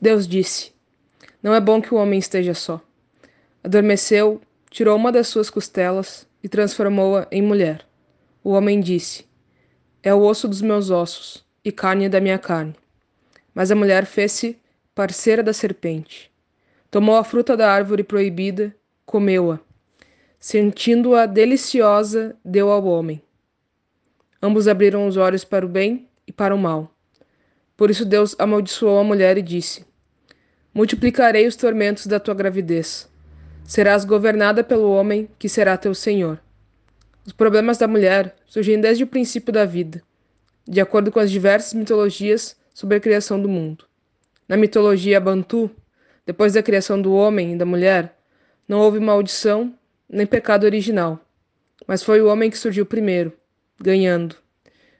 Deus 0.00 0.28
disse: 0.28 0.72
Não 1.42 1.54
é 1.54 1.60
bom 1.60 1.80
que 1.80 1.94
o 1.94 1.96
homem 1.96 2.18
esteja 2.18 2.52
só. 2.52 2.80
Adormeceu, 3.64 4.40
tirou 4.70 4.94
uma 4.96 5.10
das 5.10 5.28
suas 5.28 5.48
costelas 5.48 6.26
e 6.42 6.48
transformou-a 6.48 7.26
em 7.32 7.40
mulher. 7.40 7.86
O 8.44 8.50
homem 8.50 8.80
disse: 8.80 9.26
É 10.02 10.12
o 10.12 10.20
osso 10.22 10.46
dos 10.46 10.60
meus 10.60 10.90
ossos 10.90 11.44
e 11.64 11.72
carne 11.72 12.08
da 12.08 12.20
minha 12.20 12.38
carne. 12.38 12.76
Mas 13.54 13.70
a 13.70 13.74
mulher 13.74 14.04
fez-se 14.04 14.58
parceira 14.94 15.42
da 15.42 15.52
serpente. 15.52 16.30
Tomou 16.90 17.16
a 17.16 17.24
fruta 17.24 17.56
da 17.56 17.72
árvore 17.72 18.04
proibida, 18.04 18.76
comeu-a. 19.06 19.58
Sentindo-a 20.38 21.24
deliciosa, 21.24 22.36
deu 22.44 22.70
ao 22.70 22.84
homem. 22.84 23.22
Ambos 24.42 24.68
abriram 24.68 25.06
os 25.06 25.16
olhos 25.16 25.42
para 25.42 25.64
o 25.64 25.68
bem 25.68 26.06
e 26.26 26.32
para 26.32 26.54
o 26.54 26.58
mal. 26.58 26.94
Por 27.76 27.90
isso 27.90 28.04
Deus 28.04 28.36
amaldiçoou 28.38 28.98
a 28.98 29.04
mulher 29.04 29.38
e 29.38 29.42
disse: 29.42 29.85
Multiplicarei 30.76 31.46
os 31.46 31.56
tormentos 31.56 32.06
da 32.06 32.20
tua 32.20 32.34
gravidez. 32.34 33.08
Serás 33.64 34.04
governada 34.04 34.62
pelo 34.62 34.92
homem 34.92 35.26
que 35.38 35.48
será 35.48 35.74
teu 35.74 35.94
senhor. 35.94 36.38
Os 37.24 37.32
problemas 37.32 37.78
da 37.78 37.88
mulher 37.88 38.36
surgem 38.44 38.78
desde 38.78 39.02
o 39.02 39.06
princípio 39.06 39.50
da 39.50 39.64
vida, 39.64 40.02
de 40.68 40.78
acordo 40.78 41.10
com 41.10 41.18
as 41.18 41.30
diversas 41.30 41.72
mitologias 41.72 42.54
sobre 42.74 42.98
a 42.98 43.00
criação 43.00 43.40
do 43.40 43.48
mundo. 43.48 43.86
Na 44.46 44.54
mitologia 44.54 45.18
Bantu, 45.18 45.70
depois 46.26 46.52
da 46.52 46.62
criação 46.62 47.00
do 47.00 47.14
homem 47.14 47.54
e 47.54 47.56
da 47.56 47.64
mulher, 47.64 48.14
não 48.68 48.80
houve 48.80 49.00
maldição 49.00 49.72
nem 50.06 50.26
pecado 50.26 50.64
original, 50.64 51.18
mas 51.86 52.02
foi 52.02 52.20
o 52.20 52.28
homem 52.28 52.50
que 52.50 52.58
surgiu 52.58 52.84
primeiro, 52.84 53.32
ganhando. 53.80 54.36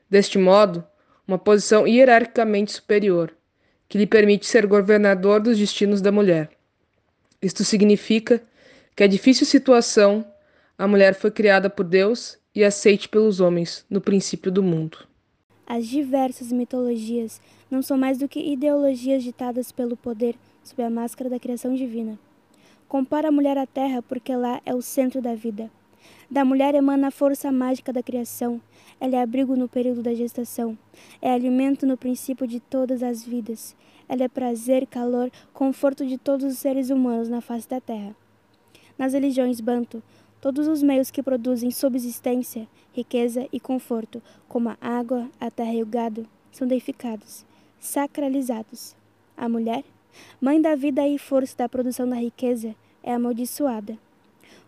Deste 0.09 0.39
modo, 0.39 0.83
uma 1.29 1.37
posição 1.37 1.87
hierarquicamente 1.87 2.73
superior, 2.73 3.31
que 3.89 3.99
lhe 3.99 4.07
permite 4.07 4.47
ser 4.47 4.67
governador 4.67 5.41
dos 5.41 5.59
destinos 5.59 6.01
da 6.01 6.11
mulher. 6.11 6.51
Isto 7.41 7.65
significa 7.65 8.43
que 8.95 9.05
a 9.05 9.07
difícil 9.07 9.47
situação 9.47 10.25
a 10.79 10.87
mulher 10.87 11.15
foi 11.15 11.31
criada 11.31 11.71
por 11.71 11.85
Deus 11.85 12.39
e 12.55 12.65
aceite 12.65 13.09
pelos 13.09 13.41
homens 13.41 13.85
no 13.89 14.01
princípio 14.01 14.51
do 14.51 14.63
mundo. 14.63 14.99
As 15.67 15.87
diversas 15.87 16.53
mitologias 16.53 17.41
não 17.71 17.83
são 17.83 17.99
mais 17.99 18.19
do 18.19 18.29
que 18.29 18.41
ideologias 18.41 19.23
ditadas 19.23 19.73
pelo 19.73 19.97
poder 19.97 20.37
sob 20.63 20.83
a 20.83 20.91
máscara 20.91 21.29
da 21.29 21.39
criação 21.39 21.75
divina. 21.75 22.19
Compara 22.89 23.29
a 23.29 23.33
mulher 23.33 23.59
à 23.59 23.67
terra 23.67 24.01
porque 24.03 24.35
lá 24.35 24.61
é 24.65 24.75
o 24.75 24.83
centro 24.83 25.21
da 25.21 25.35
vida. 25.35 25.71
Da 26.31 26.45
mulher 26.45 26.75
emana 26.75 27.09
a 27.09 27.11
força 27.11 27.51
mágica 27.53 27.93
da 27.93 28.03
criação. 28.03 28.61
Ela 29.01 29.17
é 29.17 29.23
abrigo 29.23 29.57
no 29.57 29.69
período 29.69 30.03
da 30.03 30.15
gestação. 30.15 30.77
É 31.21 31.33
alimento 31.33 31.87
no 31.87 31.97
princípio 31.97 32.47
de 32.47 32.61
todas 32.61 33.03
as 33.03 33.25
vidas. 33.25 33.77
Ela 34.09 34.25
é 34.25 34.29
prazer, 34.29 34.87
calor, 34.87 35.31
conforto 35.53 36.07
de 36.07 36.19
todos 36.19 36.47
os 36.47 36.59
seres 36.59 36.91
humanos 36.91 37.29
na 37.29 37.41
face 37.41 37.69
da 37.69 37.81
terra. 37.81 38.15
Nas 38.99 39.13
religiões 39.13 39.61
banto, 39.61 40.03
Todos 40.47 40.69
os 40.69 40.83
meios 40.83 41.11
que 41.11 41.25
produzem 41.25 41.73
subsistência, 41.73 42.69
riqueza 42.93 43.49
e 43.53 43.59
conforto, 43.59 44.23
como 44.49 44.69
a 44.69 44.77
água, 44.81 45.29
a 45.41 45.51
terra 45.51 45.75
e 45.75 45.83
o 45.83 45.87
gado, 45.87 46.25
são 46.53 46.69
deificados, 46.69 47.45
sacralizados. 47.81 48.95
A 49.37 49.49
mulher, 49.49 49.83
mãe 50.41 50.61
da 50.61 50.77
vida 50.77 51.05
e 51.05 51.19
força 51.19 51.57
da 51.57 51.69
produção 51.69 52.09
da 52.09 52.17
riqueza, 52.17 52.77
é 53.03 53.13
amaldiçoada. 53.15 53.99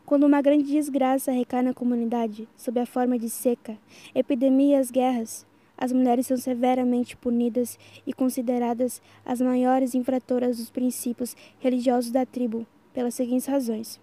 Quando 0.09 0.25
uma 0.25 0.41
grande 0.41 0.65
desgraça 0.65 1.31
recai 1.31 1.61
na 1.61 1.75
comunidade, 1.75 2.49
sob 2.57 2.81
a 2.81 2.87
forma 2.87 3.19
de 3.19 3.29
seca, 3.29 3.77
epidemias, 4.15 4.91
guerras, 4.91 5.45
as 5.77 5.93
mulheres 5.93 6.27
são 6.27 6.37
severamente 6.39 7.15
punidas 7.15 7.79
e 8.07 8.15
consideradas 8.15 9.03
as 9.23 9.39
maiores 9.43 9.95
infratoras 9.95 10.57
dos 10.57 10.71
princípios 10.71 11.37
religiosos 11.61 12.11
da 12.11 12.25
tribo, 12.25 12.67
pelas 12.95 13.17
seguintes 13.17 13.45
razões. 13.45 14.01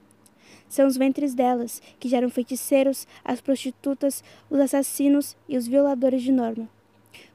São 0.70 0.86
os 0.86 0.96
ventres 0.96 1.34
delas 1.34 1.82
que 2.00 2.08
geram 2.08 2.30
feiticeiros, 2.30 3.08
as 3.24 3.42
prostitutas, 3.42 4.24
os 4.48 4.60
assassinos 4.60 5.36
e 5.50 5.58
os 5.58 5.66
violadores 5.66 6.22
de 6.22 6.32
norma. 6.32 6.70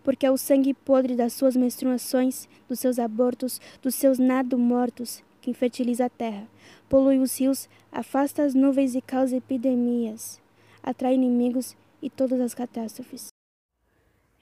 Porque 0.05 0.25
é 0.25 0.31
o 0.31 0.39
sangue 0.39 0.75
podre 0.75 1.17
das 1.17 1.33
suas 1.33 1.57
menstruações, 1.57 2.49
dos 2.69 2.79
seus 2.79 3.01
abortos, 3.01 3.61
dos 3.83 3.97
seus 3.97 4.21
nado 4.21 4.57
mortos 4.57 5.25
que 5.41 5.51
infertiliza 5.51 6.05
a 6.05 6.11
terra, 6.11 6.47
polui 6.91 7.21
os 7.21 7.39
rios, 7.39 7.69
afasta 7.93 8.43
as 8.43 8.53
nuvens 8.53 8.97
e 8.97 9.01
causa 9.01 9.37
epidemias, 9.37 10.41
atrai 10.83 11.15
inimigos 11.15 11.77
e 12.03 12.11
todas 12.11 12.41
as 12.41 12.53
catástrofes. 12.53 13.29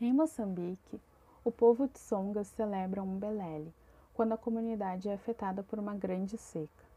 Em 0.00 0.14
Moçambique, 0.14 0.98
o 1.44 1.52
povo 1.52 1.86
Tsonga 1.88 2.42
celebra 2.44 3.02
um 3.02 3.18
Belele, 3.18 3.70
quando 4.14 4.32
a 4.32 4.38
comunidade 4.38 5.10
é 5.10 5.12
afetada 5.12 5.62
por 5.62 5.78
uma 5.78 5.94
grande 5.94 6.38
seca. 6.38 6.88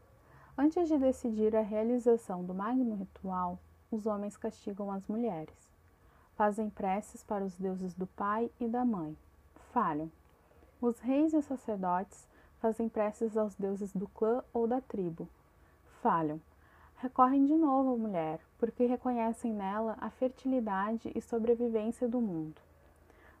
Antes 0.56 0.88
de 0.88 0.96
decidir 0.96 1.54
a 1.54 1.60
realização 1.60 2.42
do 2.42 2.54
magno 2.54 2.94
ritual, 2.94 3.58
os 3.90 4.06
homens 4.06 4.38
castigam 4.38 4.90
as 4.90 5.06
mulheres. 5.06 5.70
Fazem 6.34 6.70
preces 6.70 7.22
para 7.22 7.44
os 7.44 7.54
deuses 7.58 7.92
do 7.92 8.06
pai 8.06 8.50
e 8.58 8.66
da 8.66 8.86
mãe. 8.86 9.14
Falham. 9.70 10.10
Os 10.80 10.98
reis 11.00 11.34
e 11.34 11.36
os 11.36 11.44
sacerdotes 11.44 12.26
fazem 12.58 12.88
preces 12.88 13.36
aos 13.36 13.54
deuses 13.54 13.92
do 13.92 14.08
clã 14.08 14.42
ou 14.54 14.66
da 14.66 14.80
tribo. 14.80 15.28
Falham. 16.02 16.40
Recorrem 16.96 17.46
de 17.46 17.54
novo 17.54 17.94
à 17.94 17.96
mulher, 17.96 18.40
porque 18.58 18.84
reconhecem 18.84 19.54
nela 19.54 19.96
a 20.00 20.10
fertilidade 20.10 21.10
e 21.14 21.22
sobrevivência 21.22 22.06
do 22.06 22.20
mundo. 22.20 22.60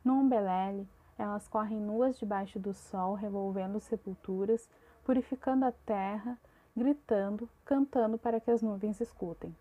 No 0.04 0.14
Umbelele, 0.14 0.88
elas 1.18 1.46
correm 1.46 1.78
nuas 1.78 2.18
debaixo 2.18 2.58
do 2.58 2.72
sol, 2.72 3.14
revolvendo 3.14 3.78
sepulturas, 3.80 4.66
purificando 5.04 5.64
a 5.64 5.72
terra 5.72 6.38
gritando, 6.76 7.48
cantando 7.64 8.16
para 8.16 8.40
que 8.40 8.50
as 8.50 8.62
nuvens 8.62 9.00
escutem. 9.00 9.54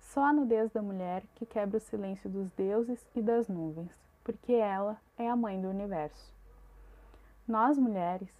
Só 0.00 0.24
a 0.24 0.32
nudez 0.32 0.72
da 0.72 0.80
mulher 0.80 1.22
que 1.34 1.44
quebra 1.44 1.76
o 1.76 1.80
silêncio 1.80 2.28
dos 2.30 2.48
deuses 2.52 3.06
e 3.14 3.20
das 3.20 3.48
nuvens, 3.48 3.90
porque 4.24 4.54
ela 4.54 4.96
é 5.18 5.28
a 5.28 5.36
mãe 5.36 5.60
do 5.60 5.68
universo. 5.68 6.32
Nós, 7.46 7.78
mulheres, 7.78 8.30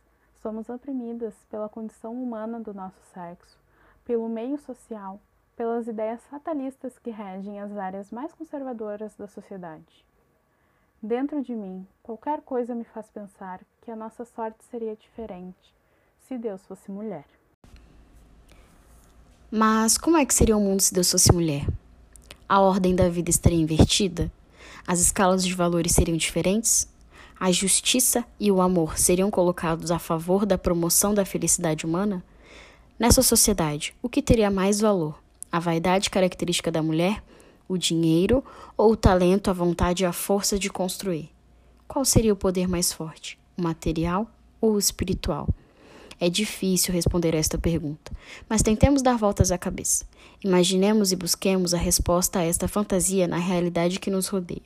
somos 0.40 0.68
oprimidas 0.68 1.34
pela 1.50 1.68
condição 1.68 2.14
humana 2.14 2.58
do 2.60 2.72
nosso 2.72 3.00
sexo, 3.12 3.58
pelo 4.08 4.26
meio 4.26 4.56
social, 4.56 5.20
pelas 5.54 5.86
ideias 5.86 6.22
fatalistas 6.30 6.98
que 6.98 7.10
regem 7.10 7.60
as 7.60 7.76
áreas 7.76 8.10
mais 8.10 8.32
conservadoras 8.32 9.14
da 9.16 9.26
sociedade. 9.26 10.02
Dentro 11.02 11.42
de 11.42 11.54
mim, 11.54 11.86
qualquer 12.02 12.40
coisa 12.40 12.74
me 12.74 12.84
faz 12.84 13.10
pensar 13.10 13.60
que 13.82 13.90
a 13.90 13.94
nossa 13.94 14.24
sorte 14.24 14.64
seria 14.70 14.96
diferente 14.96 15.74
se 16.26 16.38
Deus 16.38 16.64
fosse 16.64 16.90
mulher. 16.90 17.26
Mas 19.50 19.98
como 19.98 20.16
é 20.16 20.24
que 20.24 20.32
seria 20.32 20.56
o 20.56 20.60
mundo 20.60 20.80
se 20.80 20.94
Deus 20.94 21.10
fosse 21.10 21.30
mulher? 21.30 21.66
A 22.48 22.62
ordem 22.62 22.96
da 22.96 23.10
vida 23.10 23.28
estaria 23.28 23.60
invertida? 23.60 24.32
As 24.86 25.00
escalas 25.00 25.44
de 25.44 25.54
valores 25.54 25.92
seriam 25.92 26.16
diferentes? 26.16 26.88
A 27.38 27.52
justiça 27.52 28.24
e 28.40 28.50
o 28.50 28.62
amor 28.62 28.96
seriam 28.96 29.30
colocados 29.30 29.90
a 29.90 29.98
favor 29.98 30.46
da 30.46 30.56
promoção 30.56 31.12
da 31.12 31.26
felicidade 31.26 31.84
humana? 31.84 32.24
Nessa 32.98 33.22
sociedade, 33.22 33.94
o 34.02 34.08
que 34.08 34.20
teria 34.20 34.50
mais 34.50 34.80
valor? 34.80 35.22
A 35.52 35.60
vaidade 35.60 36.10
característica 36.10 36.68
da 36.68 36.82
mulher, 36.82 37.22
o 37.68 37.78
dinheiro 37.78 38.44
ou 38.76 38.90
o 38.90 38.96
talento, 38.96 39.48
a 39.48 39.52
vontade 39.52 40.02
e 40.02 40.06
a 40.06 40.12
força 40.12 40.58
de 40.58 40.68
construir? 40.68 41.30
Qual 41.86 42.04
seria 42.04 42.32
o 42.32 42.36
poder 42.36 42.66
mais 42.66 42.92
forte, 42.92 43.38
o 43.56 43.62
material 43.62 44.28
ou 44.60 44.72
o 44.72 44.78
espiritual? 44.80 45.48
É 46.18 46.28
difícil 46.28 46.92
responder 46.92 47.36
a 47.36 47.38
esta 47.38 47.56
pergunta, 47.56 48.10
mas 48.48 48.62
tentemos 48.62 49.00
dar 49.00 49.16
voltas 49.16 49.52
à 49.52 49.58
cabeça. 49.58 50.04
Imaginemos 50.42 51.12
e 51.12 51.16
busquemos 51.16 51.72
a 51.72 51.78
resposta 51.78 52.40
a 52.40 52.44
esta 52.44 52.66
fantasia 52.66 53.28
na 53.28 53.38
realidade 53.38 54.00
que 54.00 54.10
nos 54.10 54.26
rodeia. 54.26 54.60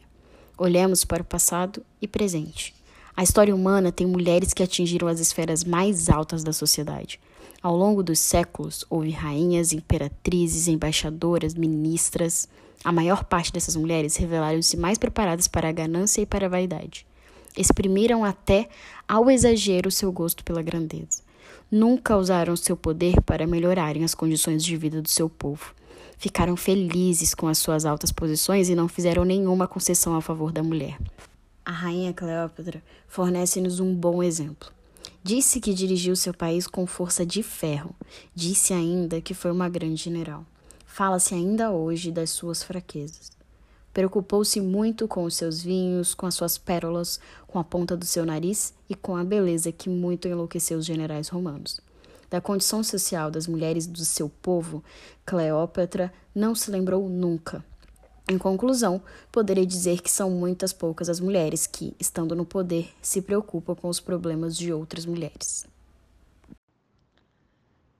Olhemos 0.57 1.05
para 1.05 1.21
o 1.21 1.27
passado 1.27 1.85
e 2.01 2.09
presente. 2.09 2.75
A 3.15 3.23
história 3.23 3.55
humana 3.55 3.93
tem 3.93 4.07
mulheres 4.07 4.55
que 4.55 4.63
atingiram 4.63 5.07
as 5.07 5.21
esferas 5.21 5.65
mais 5.65 6.09
altas 6.09 6.43
da 6.43 6.55
sociedade. 6.55 7.21
Ao 7.63 7.77
longo 7.77 8.03
dos 8.03 8.19
séculos, 8.19 8.85
houve 8.91 9.11
rainhas, 9.11 9.73
imperatrizes, 9.73 10.67
embaixadoras, 10.67 11.55
ministras. 11.55 12.49
A 12.83 12.91
maior 12.91 13.25
parte 13.25 13.53
dessas 13.53 13.77
mulheres 13.77 14.17
revelaram-se 14.17 14.77
mais 14.77 14.99
preparadas 14.99 15.47
para 15.47 15.69
a 15.69 15.73
ganância 15.73 16.21
e 16.21 16.27
para 16.27 16.47
a 16.47 16.49
vaidade. 16.49 17.07
Exprimiram 17.57 18.25
até 18.25 18.69
ao 19.07 19.31
exagero 19.31 19.91
seu 19.91 20.11
gosto 20.11 20.43
pela 20.43 20.63
grandeza 20.63 21.23
nunca 21.73 22.19
usaram 22.19 22.55
seu 22.55 22.77
poder 22.77 23.23
para 23.23 23.47
melhorarem 23.47 24.05
as 24.05 24.15
condições 24.15 24.63
de 24.63 24.77
vida 24.77 25.01
do 25.01 25.09
seu 25.09 25.31
povo. 25.31 25.75
Ficaram 26.19 26.55
felizes 26.55 27.35
com 27.35 27.49
as 27.49 27.57
suas 27.59 27.87
altas 27.87 28.13
posições 28.13 28.69
e 28.69 28.75
não 28.75 28.87
fizeram 28.87 29.25
nenhuma 29.25 29.67
concessão 29.67 30.15
a 30.15 30.21
favor 30.21 30.53
da 30.53 30.63
mulher. 30.63 30.99
A 31.65 31.73
rainha 31.73 32.13
Cleópatra 32.13 32.83
fornece-nos 33.09 33.81
um 33.81 33.95
bom 33.95 34.23
exemplo. 34.23 34.71
Disse 35.25 35.61
que 35.61 35.73
dirigiu 35.73 36.17
seu 36.17 36.35
país 36.35 36.67
com 36.67 36.85
força 36.85 37.25
de 37.25 37.45
ferro. 37.45 37.95
Disse 38.35 38.73
ainda 38.73 39.21
que 39.21 39.35
foi 39.35 39.53
uma 39.53 39.69
grande 39.69 40.03
general. 40.03 40.45
Fala-se 40.85 41.33
ainda 41.33 41.71
hoje 41.71 42.11
das 42.11 42.31
suas 42.31 42.65
fraquezas. 42.65 43.31
Preocupou-se 43.95 44.61
muito 44.61 45.07
com 45.07 45.23
os 45.23 45.37
seus 45.37 45.63
vinhos, 45.63 46.13
com 46.13 46.27
as 46.27 46.35
suas 46.35 46.59
pérolas, 46.59 47.21
com 47.47 47.61
a 47.61 47.65
ponta 47.65 47.97
do 47.97 48.05
seu 48.05 48.27
nariz 48.27 48.75
e 48.89 48.97
com 48.97 49.17
a 49.17 49.23
beleza 49.23 49.71
que 49.71 49.89
muito 49.89 50.27
enlouqueceu 50.27 50.79
os 50.79 50.87
generais 50.87 51.29
romanos. 51.29 51.81
Da 52.29 52.41
condição 52.41 52.83
social 52.83 53.31
das 53.31 53.47
mulheres 53.47 53.87
do 53.87 54.05
seu 54.05 54.29
povo, 54.29 54.83
Cleópatra 55.25 56.13
não 56.35 56.53
se 56.53 56.69
lembrou 56.69 57.09
nunca. 57.09 57.65
Em 58.33 58.39
conclusão, 58.39 59.03
poderei 59.31 59.67
dizer 59.67 60.01
que 60.01 60.11
são 60.11 60.31
muitas 60.31 60.73
poucas 60.73 61.11
as 61.11 61.21
mulheres 61.21 61.67
que, 61.67 61.95
estando 62.01 62.35
no 62.35 62.47
poder, 62.47 62.89
se 63.03 63.21
preocupam 63.21 63.75
com 63.75 63.89
os 63.91 64.01
problemas 64.01 64.57
de 64.57 64.73
outras 64.73 65.05
mulheres. 65.05 65.67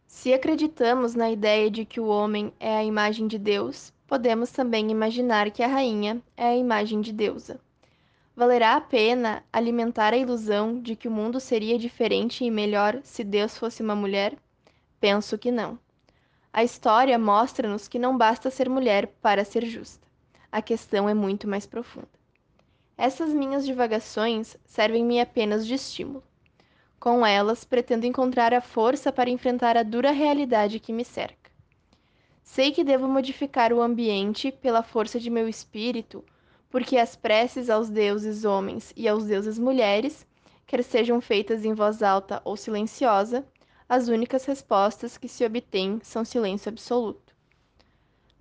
Se 0.07 0.33
acreditamos 0.33 1.15
na 1.15 1.31
ideia 1.31 1.71
de 1.71 1.85
que 1.85 2.01
o 2.01 2.07
homem 2.07 2.51
é 2.59 2.75
a 2.79 2.83
imagem 2.83 3.27
de 3.27 3.39
Deus, 3.39 3.93
podemos 4.07 4.51
também 4.51 4.91
imaginar 4.91 5.51
que 5.51 5.63
a 5.63 5.67
rainha 5.67 6.23
é 6.35 6.47
a 6.47 6.57
imagem 6.57 7.03
de 7.03 7.13
deusa. 7.13 7.61
Valerá 8.35 8.77
a 8.77 8.81
pena 8.81 9.45
alimentar 9.53 10.15
a 10.15 10.17
ilusão 10.17 10.81
de 10.81 10.97
que 10.97 11.09
o 11.09 11.13
mundo 11.13 11.39
seria 11.41 11.79
diferente 11.79 12.43
e 12.43 12.51
melhor 12.51 13.03
se 13.05 13.23
Deus 13.23 13.59
fosse 13.59 13.83
uma 13.83 13.95
mulher? 13.95 14.35
Penso 14.99 15.37
que 15.37 15.51
não. 15.51 15.79
A 16.51 16.65
história 16.65 17.19
mostra-nos 17.19 17.87
que 17.87 17.99
não 17.99 18.17
basta 18.17 18.51
ser 18.51 18.71
mulher 18.71 19.09
para 19.21 19.45
ser 19.45 19.67
justa. 19.67 20.11
A 20.53 20.63
questão 20.63 21.09
é 21.09 21.15
muito 21.15 21.49
mais 21.49 21.67
profunda. 21.67 22.09
Essas 22.97 23.33
minhas 23.33 23.67
divagações 23.67 24.57
servem-me 24.65 25.21
apenas 25.21 25.67
de 25.67 25.75
estímulo. 25.75 26.23
Com 27.01 27.27
elas, 27.27 27.65
pretendo 27.65 28.07
encontrar 28.07 28.55
a 28.55 28.61
força 28.61 29.11
para 29.11 29.31
enfrentar 29.31 29.77
a 29.77 29.83
dura 29.83 30.13
realidade 30.13 30.79
que 30.79 30.93
me 30.93 31.05
cerca. 31.05 31.51
Sei 32.45 32.71
que 32.71 32.85
devo 32.85 33.09
modificar 33.09 33.73
o 33.73 33.81
ambiente 33.81 34.53
pela 34.53 34.83
força 34.83 35.19
de 35.19 35.31
meu 35.31 35.49
espírito 35.49 36.23
porque 36.73 36.97
as 36.97 37.15
preces 37.15 37.69
aos 37.69 37.91
deuses 37.91 38.47
homens 38.47 38.95
e 38.97 39.07
aos 39.07 39.27
deuses 39.27 39.59
mulheres, 39.59 40.27
quer 40.67 40.83
sejam 40.83 41.21
feitas 41.21 41.67
em 41.67 41.75
voz 41.75 42.03
alta 42.03 42.41
ou 42.47 42.57
silenciosa, 42.57 43.47
as 43.87 44.09
únicas 44.09 44.47
respostas 44.47 45.19
que 45.19 45.29
se 45.29 45.45
obtêm 45.45 46.01
são 46.03 46.25
silêncio 46.25 46.71
absoluto. 46.71 47.22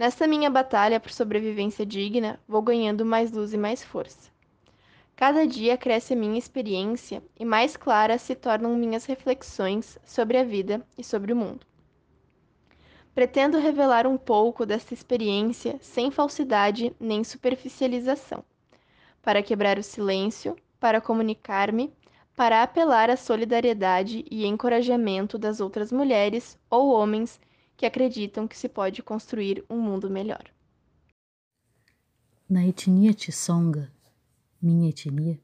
Nesta 0.01 0.25
minha 0.25 0.50
batalha 0.50 1.00
por 1.00 1.12
sobrevivência 1.12 1.86
digna, 1.86 2.39
vou 2.48 2.59
ganhando 2.59 3.06
mais 3.06 3.31
luz 3.31 3.53
e 3.53 3.57
mais 3.57 3.83
força. 3.83 4.31
Cada 5.15 5.45
dia 5.45 5.77
cresce 5.77 6.13
a 6.13 6.15
minha 6.15 6.39
experiência 6.39 7.21
e 7.39 7.45
mais 7.45 7.77
claras 7.77 8.24
se 8.24 8.33
tornam 8.33 8.75
minhas 8.75 9.06
reflexões 9.06 10.00
sobre 10.03 10.39
a 10.39 10.44
vida 10.44 10.83
e 10.98 11.03
sobre 11.03 11.31
o 11.31 11.36
mundo. 11.36 11.68
Pretendo 13.13 13.59
revelar 13.59 14.07
um 14.07 14.18
pouco 14.18 14.65
dessa 14.65 14.92
experiência 14.92 15.77
sem 15.80 16.09
falsidade 16.09 16.95
nem 17.00 17.24
superficialização, 17.24 18.44
para 19.21 19.44
quebrar 19.44 19.77
o 19.77 19.83
silêncio, 19.83 20.56
para 20.80 21.00
comunicar-me, 21.00 21.94
para 22.36 22.63
apelar 22.63 23.12
à 23.12 23.15
solidariedade 23.15 24.25
e 24.31 24.48
encorajamento 24.48 25.38
das 25.38 25.62
outras 25.62 25.92
mulheres 25.92 26.57
ou 26.71 26.89
homens 26.89 27.39
que 27.81 27.86
acreditam 27.88 28.48
que 28.48 28.56
se 28.56 28.69
pode 28.69 29.01
construir 29.01 29.66
um 29.68 29.81
mundo 29.81 30.07
melhor. 30.07 30.44
Na 32.48 32.63
etnia 32.63 33.12
Tsonga, 33.12 33.92
minha 34.62 34.88
etnia, 34.88 35.42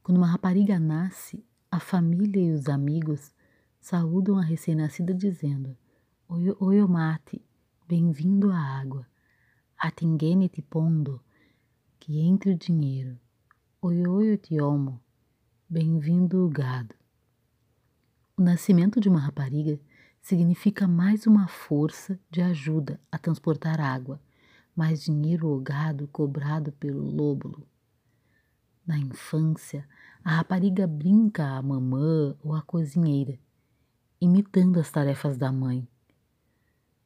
quando 0.00 0.18
uma 0.18 0.28
rapariga 0.28 0.78
nasce, 0.78 1.44
a 1.68 1.80
família 1.80 2.40
e 2.40 2.52
os 2.52 2.68
amigos 2.68 3.34
saúdam 3.80 4.38
a 4.38 4.42
recém-nascida 4.42 5.12
dizendo: 5.12 5.76
Oyomate, 6.60 7.44
bem-vindo 7.88 8.52
à 8.52 8.60
água. 8.60 9.04
Atingene 9.76 10.48
te 10.48 10.62
pondo, 10.62 11.20
que 11.98 12.20
entre 12.20 12.52
o 12.52 12.56
dinheiro. 12.56 13.18
Oioio 13.80 14.38
te 14.38 14.60
homo, 14.60 15.00
bem-vindo 15.68 16.46
o 16.46 16.48
gado. 16.48 16.94
O 18.36 18.40
nascimento 18.40 19.00
de 19.00 19.08
uma 19.08 19.18
rapariga 19.18 19.80
significa 20.22 20.88
mais 20.88 21.26
uma 21.26 21.46
força 21.48 22.18
de 22.30 22.40
ajuda 22.40 22.98
a 23.10 23.18
transportar 23.18 23.80
água, 23.80 24.18
mais 24.74 25.02
dinheiro 25.02 25.48
ou 25.48 25.60
gado 25.60 26.08
cobrado 26.08 26.72
pelo 26.72 27.02
lóbulo. 27.02 27.66
Na 28.86 28.96
infância, 28.98 29.86
a 30.24 30.36
rapariga 30.36 30.86
brinca 30.86 31.44
à 31.44 31.60
mamã 31.60 32.34
ou 32.42 32.54
à 32.54 32.62
cozinheira, 32.62 33.38
imitando 34.20 34.80
as 34.80 34.90
tarefas 34.90 35.36
da 35.36 35.52
mãe 35.52 35.86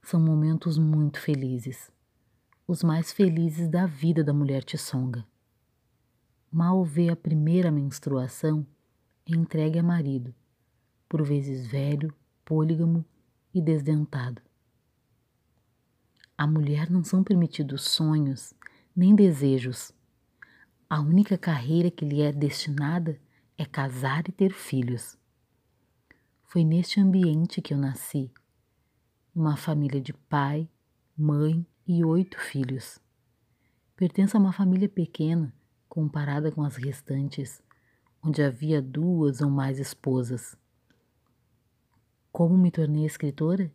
são 0.07 0.21
momentos 0.21 0.79
muito 0.79 1.19
felizes, 1.19 1.91
os 2.65 2.85
mais 2.85 3.11
felizes 3.11 3.69
da 3.69 3.87
vida 3.87 4.23
da 4.23 4.33
mulher 4.33 4.63
tiçonga. 4.63 5.27
Mal 6.49 6.85
vê 6.85 7.09
a 7.09 7.17
primeira 7.17 7.73
menstruação, 7.73 8.65
entregue 9.27 9.81
a 9.81 9.83
marido, 9.83 10.33
por 11.09 11.25
vezes 11.25 11.67
velho, 11.67 12.15
polígamo 12.47 13.05
e 13.53 13.61
desdentado. 13.61 14.41
A 16.39 16.47
mulher 16.47 16.89
não 16.89 17.03
são 17.03 17.25
permitidos 17.25 17.83
sonhos 17.83 18.55
nem 18.95 19.15
desejos. 19.15 19.93
A 20.89 21.01
única 21.01 21.37
carreira 21.37 21.91
que 21.91 22.05
lhe 22.05 22.23
é 22.23 22.33
destinada 22.33 23.21
é 23.59 23.65
casar 23.65 24.29
e 24.29 24.33
ter 24.33 24.53
filhos. 24.53 25.19
Foi 26.45 26.63
neste 26.63 27.01
ambiente 27.01 27.61
que 27.61 27.75
eu 27.75 27.79
nasci 27.79 28.33
uma 29.35 29.57
família 29.57 30.01
de 30.01 30.15
pai, 30.15 30.69
mãe 31.19 31.67
e 31.87 32.05
oito 32.05 32.39
filhos. 32.41 32.99
Pertence 33.97 34.37
a 34.37 34.41
uma 34.41 34.53
família 34.53 34.89
pequena 34.89 35.53
comparada 35.89 36.53
com 36.53 36.63
as 36.63 36.77
restantes, 36.77 37.61
onde 38.23 38.41
havia 38.41 38.81
duas 38.81 39.41
ou 39.41 39.51
mais 39.51 39.79
esposas. 39.79 40.57
Como 42.37 42.55
me 42.59 42.71
tornei 42.71 43.07
escritora? 43.07 43.73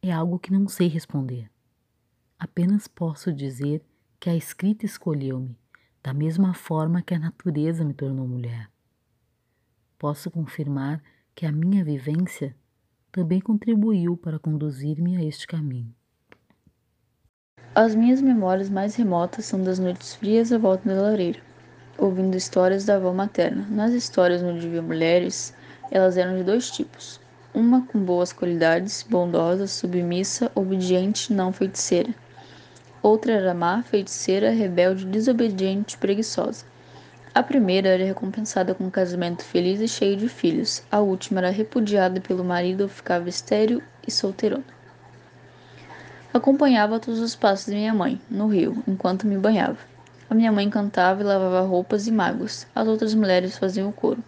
É 0.00 0.10
algo 0.10 0.38
que 0.38 0.50
não 0.50 0.66
sei 0.66 0.88
responder. 0.88 1.50
Apenas 2.38 2.88
posso 2.88 3.30
dizer 3.30 3.84
que 4.18 4.30
a 4.30 4.34
escrita 4.34 4.86
escolheu-me, 4.86 5.54
da 6.02 6.14
mesma 6.14 6.54
forma 6.54 7.02
que 7.02 7.12
a 7.12 7.18
natureza 7.18 7.84
me 7.84 7.92
tornou 7.92 8.26
mulher. 8.26 8.70
Posso 9.98 10.30
confirmar 10.30 11.02
que 11.34 11.44
a 11.44 11.52
minha 11.52 11.84
vivência 11.84 12.56
também 13.12 13.42
contribuiu 13.42 14.16
para 14.16 14.38
conduzir-me 14.38 15.14
a 15.18 15.22
este 15.22 15.46
caminho. 15.46 15.94
As 17.74 17.94
minhas 17.94 18.22
memórias 18.22 18.70
mais 18.70 18.96
remotas 18.96 19.44
são 19.44 19.62
das 19.62 19.78
noites 19.78 20.14
frias 20.14 20.50
à 20.50 20.56
volta 20.56 20.88
da 20.88 21.02
lareira, 21.02 21.42
ouvindo 21.98 22.38
histórias 22.38 22.86
da 22.86 22.96
avó 22.96 23.12
materna. 23.12 23.68
Nas 23.68 23.92
histórias 23.92 24.42
onde 24.42 24.66
via 24.66 24.80
mulheres, 24.80 25.54
elas 25.90 26.16
eram 26.16 26.38
de 26.38 26.42
dois 26.42 26.70
tipos. 26.70 27.22
Uma 27.54 27.82
com 27.82 28.00
boas 28.00 28.32
qualidades, 28.32 29.06
bondosa, 29.08 29.68
submissa, 29.68 30.50
obediente, 30.56 31.32
não 31.32 31.52
feiticeira. 31.52 32.12
Outra 33.00 33.34
era 33.34 33.54
má, 33.54 33.80
feiticeira, 33.84 34.50
rebelde, 34.50 35.06
desobediente, 35.06 35.96
preguiçosa. 35.96 36.64
A 37.32 37.44
primeira 37.44 37.90
era 37.90 38.04
recompensada 38.04 38.74
com 38.74 38.82
um 38.82 38.90
casamento 38.90 39.44
feliz 39.44 39.80
e 39.80 39.86
cheio 39.86 40.16
de 40.16 40.28
filhos. 40.28 40.82
A 40.90 40.98
última 40.98 41.38
era 41.38 41.50
repudiada 41.50 42.20
pelo 42.20 42.42
marido 42.42 42.88
ficava 42.88 43.28
estéril 43.28 43.80
e 44.04 44.10
solteirona. 44.10 44.64
Acompanhava 46.32 46.98
todos 46.98 47.20
os 47.20 47.36
passos 47.36 47.66
de 47.66 47.76
minha 47.76 47.94
mãe, 47.94 48.20
no 48.28 48.48
rio, 48.48 48.82
enquanto 48.88 49.28
me 49.28 49.38
banhava. 49.38 49.78
A 50.28 50.34
minha 50.34 50.50
mãe 50.50 50.68
cantava 50.68 51.20
e 51.20 51.24
lavava 51.24 51.60
roupas 51.60 52.08
e 52.08 52.10
mágoas. 52.10 52.66
As 52.74 52.88
outras 52.88 53.14
mulheres 53.14 53.56
faziam 53.56 53.90
o 53.90 53.92
coro. 53.92 54.20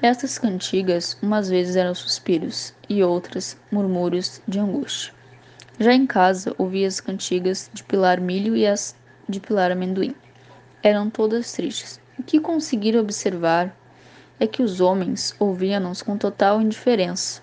Estas 0.00 0.38
cantigas, 0.38 1.18
umas 1.20 1.48
vezes 1.48 1.74
eram 1.74 1.92
suspiros 1.92 2.72
e 2.88 3.02
outras 3.02 3.56
murmúrios 3.68 4.40
de 4.46 4.60
angústia. 4.60 5.12
Já 5.80 5.92
em 5.92 6.06
casa, 6.06 6.54
ouvia 6.56 6.86
as 6.86 7.00
cantigas 7.00 7.68
de 7.74 7.82
pilar 7.82 8.20
milho 8.20 8.56
e 8.56 8.64
as 8.64 8.94
de 9.28 9.40
pilar 9.40 9.72
amendoim. 9.72 10.14
Eram 10.84 11.10
todas 11.10 11.50
tristes. 11.50 12.00
O 12.16 12.22
que 12.22 12.38
conseguiram 12.38 13.00
observar 13.00 13.76
é 14.38 14.46
que 14.46 14.62
os 14.62 14.80
homens 14.80 15.34
ouviam-nos 15.36 16.00
com 16.00 16.16
total 16.16 16.62
indiferença. 16.62 17.42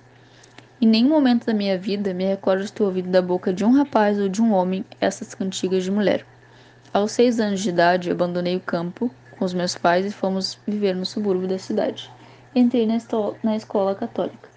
Em 0.80 0.88
nenhum 0.88 1.10
momento 1.10 1.46
da 1.46 1.54
minha 1.54 1.78
vida 1.78 2.14
me 2.14 2.24
recordo 2.24 2.64
de 2.64 2.72
ter 2.72 2.84
ouvido 2.84 3.10
da 3.10 3.22
boca 3.22 3.52
de 3.52 3.66
um 3.66 3.72
rapaz 3.72 4.18
ou 4.18 4.30
de 4.30 4.42
um 4.42 4.54
homem 4.54 4.86
essas 5.02 5.34
cantigas 5.34 5.84
de 5.84 5.92
mulher. 5.92 6.26
Aos 6.94 7.12
seis 7.12 7.38
anos 7.38 7.60
de 7.60 7.68
idade, 7.68 8.10
abandonei 8.10 8.56
o 8.56 8.62
campo 8.62 9.12
com 9.38 9.44
os 9.44 9.54
meus 9.54 9.76
pais 9.76 10.06
e 10.06 10.12
fomos 10.12 10.58
viver 10.66 10.96
no 10.96 11.06
subúrbio 11.06 11.50
da 11.50 11.60
cidade. 11.60 12.10
Entrei 12.56 12.88
na, 12.88 12.98
na 13.44 13.58
escola 13.58 13.94
católica. 13.94 14.48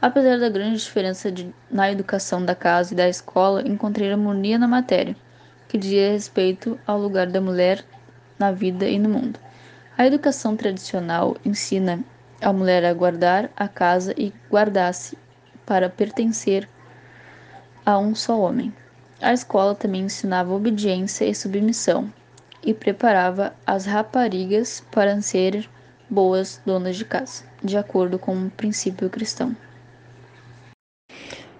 Apesar 0.00 0.38
da 0.38 0.48
grande 0.48 0.78
diferença 0.78 1.30
de, 1.30 1.54
na 1.70 1.92
educação 1.92 2.42
da 2.42 2.54
casa 2.54 2.94
e 2.94 2.96
da 2.96 3.06
escola, 3.10 3.60
encontrei 3.68 4.10
harmonia 4.10 4.58
na 4.58 4.66
matéria, 4.66 5.14
que 5.68 5.76
dizia 5.76 6.12
respeito 6.12 6.80
ao 6.86 6.98
lugar 6.98 7.26
da 7.26 7.38
mulher 7.38 7.84
na 8.38 8.52
vida 8.52 8.86
e 8.86 8.98
no 8.98 9.10
mundo. 9.10 9.38
A 9.98 10.06
educação 10.06 10.56
tradicional 10.56 11.36
ensina 11.44 12.02
a 12.40 12.52
mulher 12.54 12.86
a 12.86 12.94
guardar 12.94 13.50
a 13.54 13.68
casa 13.68 14.14
e 14.16 14.32
guardar-se 14.50 15.18
para 15.66 15.90
pertencer 15.90 16.66
a 17.84 17.98
um 17.98 18.14
só 18.14 18.40
homem. 18.40 18.72
A 19.20 19.34
escola 19.34 19.74
também 19.74 20.02
ensinava 20.02 20.54
obediência 20.54 21.26
e 21.26 21.34
submissão 21.34 22.10
e 22.64 22.72
preparava 22.72 23.54
as 23.66 23.84
raparigas 23.84 24.82
para 24.90 25.20
ser 25.20 25.68
boas 26.08 26.60
donas 26.64 26.96
de 26.96 27.04
casa, 27.04 27.44
de 27.62 27.76
acordo 27.76 28.18
com 28.18 28.32
o 28.32 28.46
um 28.46 28.48
princípio 28.50 29.10
cristão. 29.10 29.56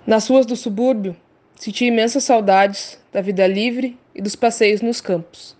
Nas 0.06 0.28
ruas 0.28 0.46
do 0.46 0.54
subúrbio, 0.54 1.16
senti 1.54 1.86
imensas 1.86 2.24
saudades 2.24 2.98
da 3.12 3.20
vida 3.20 3.46
livre 3.46 3.98
e 4.14 4.22
dos 4.22 4.36
passeios 4.36 4.80
nos 4.80 5.00
campos. 5.00 5.56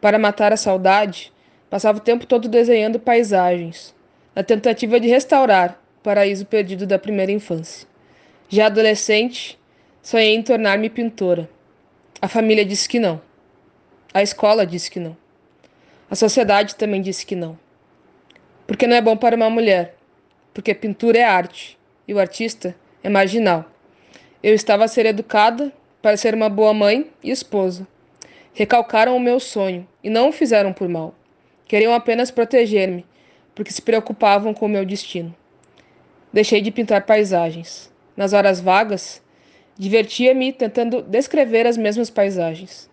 Para 0.00 0.18
matar 0.18 0.52
a 0.52 0.56
saudade, 0.56 1.32
passava 1.70 1.98
o 1.98 2.02
tempo 2.02 2.26
todo 2.26 2.48
desenhando 2.48 3.00
paisagens, 3.00 3.94
na 4.34 4.42
tentativa 4.42 5.00
de 5.00 5.08
restaurar 5.08 5.80
o 5.98 6.02
paraíso 6.02 6.46
perdido 6.46 6.86
da 6.86 6.98
primeira 6.98 7.32
infância. 7.32 7.86
Já 8.48 8.66
adolescente, 8.66 9.58
Sonhei 10.08 10.34
em 10.34 10.42
tornar-me 10.42 10.88
pintora. 10.88 11.50
A 12.18 12.28
família 12.28 12.64
disse 12.64 12.88
que 12.88 12.98
não. 12.98 13.20
A 14.14 14.22
escola 14.22 14.66
disse 14.66 14.90
que 14.90 14.98
não. 14.98 15.14
A 16.10 16.14
sociedade 16.14 16.76
também 16.76 17.02
disse 17.02 17.26
que 17.26 17.36
não. 17.36 17.58
Porque 18.68 18.86
não 18.86 18.94
é 18.94 19.00
bom 19.00 19.16
para 19.16 19.34
uma 19.34 19.50
mulher. 19.50 19.96
Porque 20.54 20.72
pintura 20.72 21.18
é 21.18 21.24
arte 21.24 21.76
e 22.06 22.14
o 22.14 22.20
artista 22.20 22.76
é 23.02 23.08
marginal. 23.08 23.64
Eu 24.40 24.54
estava 24.54 24.84
a 24.84 24.88
ser 24.88 25.06
educada 25.06 25.72
para 26.00 26.16
ser 26.16 26.34
uma 26.34 26.48
boa 26.48 26.72
mãe 26.72 27.10
e 27.20 27.32
esposa. 27.32 27.84
Recalcaram 28.54 29.16
o 29.16 29.20
meu 29.20 29.40
sonho 29.40 29.88
e 30.04 30.08
não 30.08 30.28
o 30.28 30.32
fizeram 30.32 30.72
por 30.72 30.88
mal. 30.88 31.12
Queriam 31.66 31.92
apenas 31.92 32.30
proteger-me, 32.30 33.04
porque 33.56 33.72
se 33.72 33.82
preocupavam 33.82 34.54
com 34.54 34.66
o 34.66 34.68
meu 34.68 34.84
destino. 34.84 35.34
Deixei 36.32 36.60
de 36.60 36.70
pintar 36.70 37.04
paisagens. 37.04 37.92
Nas 38.16 38.32
horas 38.32 38.60
vagas, 38.60 39.20
Divertia-me 39.78 40.52
tentando 40.52 41.02
descrever 41.02 41.64
as 41.64 41.76
mesmas 41.76 42.10
paisagens, 42.10 42.90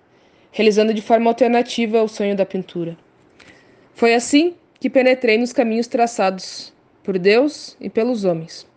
realizando 0.52 0.94
de 0.94 1.02
forma 1.02 1.32
alternativa 1.32 2.04
o 2.04 2.08
sonho 2.08 2.36
da 2.36 2.46
pintura. 2.46 2.96
Foi 3.96 4.14
assim 4.14 4.54
que 4.86 4.90
penetrei 4.92 5.36
nos 5.36 5.52
caminhos 5.52 5.88
traçados 5.88 6.72
por 7.02 7.18
Deus 7.18 7.76
e 7.82 7.90
pelos 7.90 8.24
homens. 8.24 8.68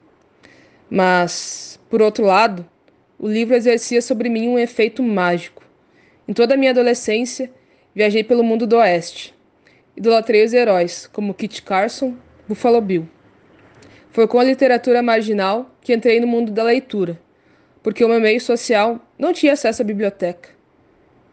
Mas, 0.88 1.78
por 1.90 2.00
outro 2.00 2.24
lado, 2.24 2.66
o 3.18 3.28
livro 3.28 3.54
exercia 3.54 4.00
sobre 4.00 4.30
mim 4.30 4.48
um 4.48 4.58
efeito 4.58 5.02
mágico. 5.02 5.62
Em 6.26 6.32
toda 6.32 6.54
a 6.54 6.56
minha 6.56 6.70
adolescência, 6.70 7.50
viajei 7.94 8.24
pelo 8.24 8.42
mundo 8.42 8.66
do 8.66 8.78
Oeste. 8.78 9.34
Idolatrei 9.94 10.42
os 10.46 10.54
heróis, 10.54 11.06
como 11.06 11.34
Kit 11.34 11.60
Carson, 11.60 12.16
Buffalo 12.48 12.80
Bill. 12.80 13.06
Foi 14.10 14.26
com 14.26 14.40
a 14.40 14.44
literatura 14.44 15.02
marginal 15.02 15.76
que 15.82 15.92
entrei 15.92 16.20
no 16.20 16.26
mundo 16.26 16.50
da 16.50 16.62
leitura 16.62 17.20
porque 17.82 18.02
o 18.02 18.08
meu 18.08 18.18
meio 18.18 18.40
social 18.40 18.98
não 19.18 19.34
tinha 19.34 19.52
acesso 19.52 19.82
à 19.82 19.84
biblioteca, 19.84 20.48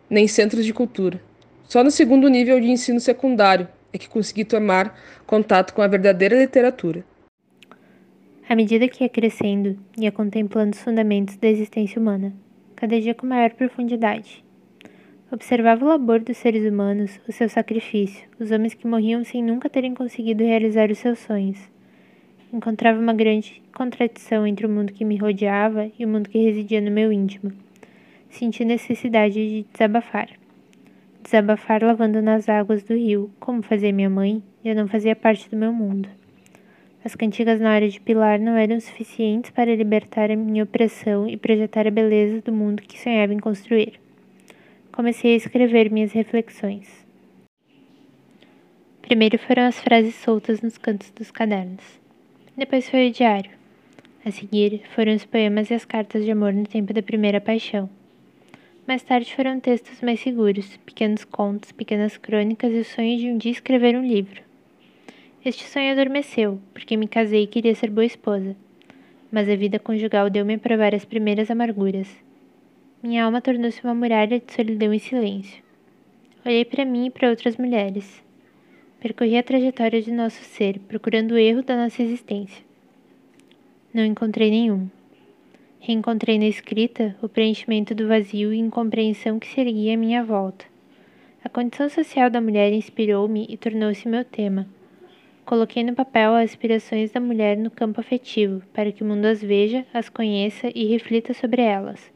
nem 0.10 0.28
centros 0.28 0.66
de 0.66 0.74
cultura. 0.74 1.22
Só 1.64 1.82
no 1.82 1.92
segundo 1.92 2.28
nível 2.28 2.60
de 2.60 2.70
ensino 2.70 3.00
secundário 3.00 3.70
é 3.96 4.00
que 4.00 4.10
consegui 4.10 4.44
tomar 4.44 4.98
contato 5.26 5.74
com 5.74 5.82
a 5.82 5.88
verdadeira 5.88 6.38
literatura. 6.38 7.04
À 8.48 8.56
medida 8.56 8.88
que 8.88 9.04
ia 9.04 9.10
crescendo, 9.10 9.78
ia 9.98 10.12
contemplando 10.12 10.76
os 10.76 10.82
fundamentos 10.82 11.36
da 11.38 11.48
existência 11.48 12.00
humana, 12.00 12.34
cada 12.76 13.00
dia 13.00 13.16
com 13.16 13.26
maior 13.26 13.52
profundidade. 13.52 14.44
Observava 15.32 15.84
o 15.84 15.88
labor 15.88 16.20
dos 16.20 16.38
seres 16.38 16.72
humanos, 16.72 17.20
o 17.28 17.32
seu 17.32 17.50
sacrifício, 17.50 18.28
os 18.40 18.52
homens 18.52 18.74
que 18.74 18.88
morriam 18.88 19.24
sem 19.24 19.44
nunca 19.44 19.70
terem 19.70 19.94
conseguido 19.94 20.44
realizar 20.44 20.92
os 20.92 21.00
seus 21.00 21.20
sonhos 21.20 21.76
encontrava 22.56 23.00
uma 23.00 23.14
grande 23.14 23.62
contradição 23.76 24.48
entre 24.48 24.66
o 24.66 24.70
mundo 24.70 24.94
que 24.94 25.06
me 25.06 25.18
rodeava 25.18 25.92
e 26.00 26.06
o 26.06 26.08
mundo 26.08 26.30
que 26.30 26.40
residia 26.40 26.82
no 26.82 26.92
meu 26.92 27.12
íntimo. 27.12 27.52
Senti 28.30 28.64
necessidade 28.64 29.34
de 29.34 29.66
desabafar. 29.72 30.30
Desabafar 31.26 31.84
lavando 31.84 32.22
nas 32.22 32.48
águas 32.48 32.84
do 32.84 32.94
rio, 32.94 33.32
como 33.40 33.64
fazia 33.64 33.92
minha 33.92 34.08
mãe, 34.08 34.44
eu 34.64 34.76
não 34.76 34.88
fazia 34.88 35.16
parte 35.16 35.50
do 35.50 35.58
meu 35.58 35.74
mundo. 35.74 36.08
As 37.04 37.16
cantigas 37.16 37.60
na 37.60 37.74
hora 37.74 37.90
de 37.90 38.00
pilar 38.00 38.40
não 38.40 38.56
eram 38.56 38.80
suficientes 38.80 39.50
para 39.50 39.76
libertar 39.76 40.30
a 40.30 40.36
minha 40.36 40.64
opressão 40.64 41.28
e 41.28 41.36
projetar 41.36 41.88
a 41.88 41.92
beleza 41.92 42.42
do 42.42 42.54
mundo 42.54 42.84
que 42.84 43.02
sonhava 43.02 43.34
em 43.34 43.40
construir. 43.40 44.00
Comecei 44.92 45.34
a 45.34 45.38
escrever 45.38 45.90
minhas 45.90 46.12
reflexões. 46.12 46.88
Primeiro 49.02 49.40
foram 49.40 49.64
as 49.64 49.80
frases 49.80 50.14
soltas 50.14 50.62
nos 50.62 50.78
cantos 50.78 51.10
dos 51.10 51.32
cadernos. 51.32 52.00
Depois 52.56 52.88
foi 52.88 53.10
o 53.10 53.12
diário. 53.12 53.50
A 54.24 54.30
seguir 54.30 54.84
foram 54.94 55.16
os 55.16 55.26
poemas 55.26 55.72
e 55.72 55.74
as 55.74 55.86
cartas 55.86 56.24
de 56.24 56.30
amor 56.30 56.54
no 56.54 56.68
tempo 56.68 56.94
da 56.94 57.02
primeira 57.02 57.42
paixão. 57.42 57.90
Mais 58.88 59.02
tarde 59.02 59.34
foram 59.34 59.60
textos 59.60 60.00
mais 60.02 60.20
seguros, 60.20 60.78
pequenos 60.86 61.24
contos, 61.24 61.72
pequenas 61.72 62.18
crônicas 62.18 62.72
e 62.72 62.78
o 62.78 62.86
sonho 62.86 63.18
de 63.18 63.32
um 63.32 63.38
dia 63.38 63.52
escrever 63.52 63.98
um 63.98 64.06
livro. 64.06 64.44
Este 65.44 65.64
sonho 65.64 65.92
adormeceu, 65.92 66.60
porque 66.72 66.96
me 66.96 67.08
casei 67.08 67.44
e 67.44 67.48
queria 67.48 67.74
ser 67.74 67.90
boa 67.90 68.06
esposa. 68.06 68.56
Mas 69.32 69.50
a 69.50 69.56
vida 69.56 69.80
conjugal 69.80 70.30
deu-me 70.30 70.54
a 70.54 70.60
provar 70.60 70.94
as 70.94 71.04
primeiras 71.04 71.50
amarguras. 71.50 72.08
Minha 73.02 73.26
alma 73.26 73.42
tornou-se 73.42 73.84
uma 73.84 73.96
muralha 73.96 74.40
de 74.40 74.54
solidão 74.54 74.94
e 74.94 75.00
silêncio. 75.00 75.64
Olhei 76.46 76.64
para 76.64 76.86
mim 76.86 77.08
e 77.08 77.10
para 77.10 77.30
outras 77.30 77.58
mulheres. 77.58 78.24
Percorri 79.00 79.36
a 79.36 79.44
trajetória 79.44 80.00
de 80.00 80.12
nosso 80.12 80.44
ser, 80.44 80.78
procurando 80.88 81.32
o 81.32 81.38
erro 81.38 81.64
da 81.64 81.76
nossa 81.76 82.04
existência. 82.04 82.64
Não 83.92 84.06
encontrei 84.06 84.52
nenhum. 84.52 84.88
Reencontrei 85.88 86.40
na 86.40 86.48
escrita 86.48 87.16
o 87.22 87.30
preenchimento 87.30 87.94
do 87.94 88.08
vazio 88.08 88.52
e 88.52 88.58
incompreensão 88.58 89.38
que 89.38 89.46
se 89.46 89.62
erguia 89.62 89.94
à 89.94 89.98
minha 89.98 90.24
volta. 90.24 90.66
A 91.44 91.48
condição 91.48 91.88
social 91.90 92.28
da 92.28 92.42
mulher 92.42 92.74
inspirou-me 92.74 93.46
e 93.48 93.56
tornou-se 93.56 94.08
meu 94.08 94.26
tema. 94.26 94.68
Coloquei 95.46 95.84
no 95.84 95.94
papel 95.94 96.34
as 96.34 96.50
aspirações 96.50 97.12
da 97.12 97.20
mulher 97.20 97.56
no 97.56 97.70
campo 97.70 98.00
afetivo, 98.00 98.64
para 98.74 98.92
que 98.92 99.04
o 99.04 99.06
mundo 99.06 99.26
as 99.26 99.44
veja, 99.44 99.86
as 99.94 100.10
conheça 100.10 100.72
e 100.74 100.88
reflita 100.88 101.36
sobre 101.36 101.62
elas. 101.62 102.12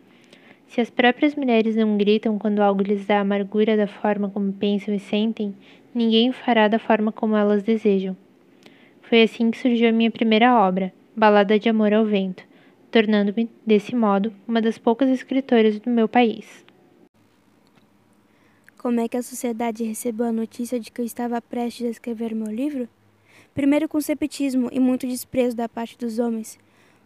Se 0.65 0.81
as 0.81 0.89
próprias 0.89 1.35
mulheres 1.35 1.75
não 1.75 1.95
gritam 1.95 2.39
quando 2.39 2.61
algo 2.61 2.81
lhes 2.81 3.05
dá 3.05 3.19
amargura 3.19 3.77
da 3.77 3.85
forma 3.85 4.31
como 4.31 4.51
pensam 4.51 4.95
e 4.95 4.99
sentem, 4.99 5.53
ninguém 5.93 6.31
o 6.31 6.33
fará 6.33 6.67
da 6.67 6.79
forma 6.79 7.11
como 7.11 7.37
elas 7.37 7.61
desejam. 7.61 8.17
Foi 9.03 9.21
assim 9.21 9.51
que 9.51 9.59
surgiu 9.59 9.89
a 9.89 9.91
minha 9.91 10.09
primeira 10.09 10.59
obra, 10.59 10.91
Balada 11.15 11.59
de 11.59 11.69
Amor 11.69 11.93
ao 11.93 12.03
Vento, 12.03 12.48
tornando-me, 12.89 13.49
desse 13.65 13.95
modo, 13.95 14.33
uma 14.47 14.61
das 14.61 14.77
poucas 14.77 15.09
escritoras 15.09 15.79
do 15.79 15.89
meu 15.89 16.07
país. 16.07 16.65
Como 18.77 18.99
é 18.99 19.07
que 19.07 19.17
a 19.17 19.23
sociedade 19.23 19.83
recebeu 19.83 20.27
a 20.27 20.31
notícia 20.31 20.79
de 20.79 20.91
que 20.91 21.01
eu 21.01 21.05
estava 21.05 21.41
prestes 21.41 21.85
a 21.85 21.89
escrever 21.89 22.33
meu 22.33 22.51
livro? 22.51 22.87
Primeiro 23.53 23.89
com 23.89 23.99
ceptismo 23.99 24.69
e 24.71 24.79
muito 24.79 25.07
desprezo 25.07 25.55
da 25.55 25.67
parte 25.67 25.97
dos 25.97 26.17
homens, 26.19 26.57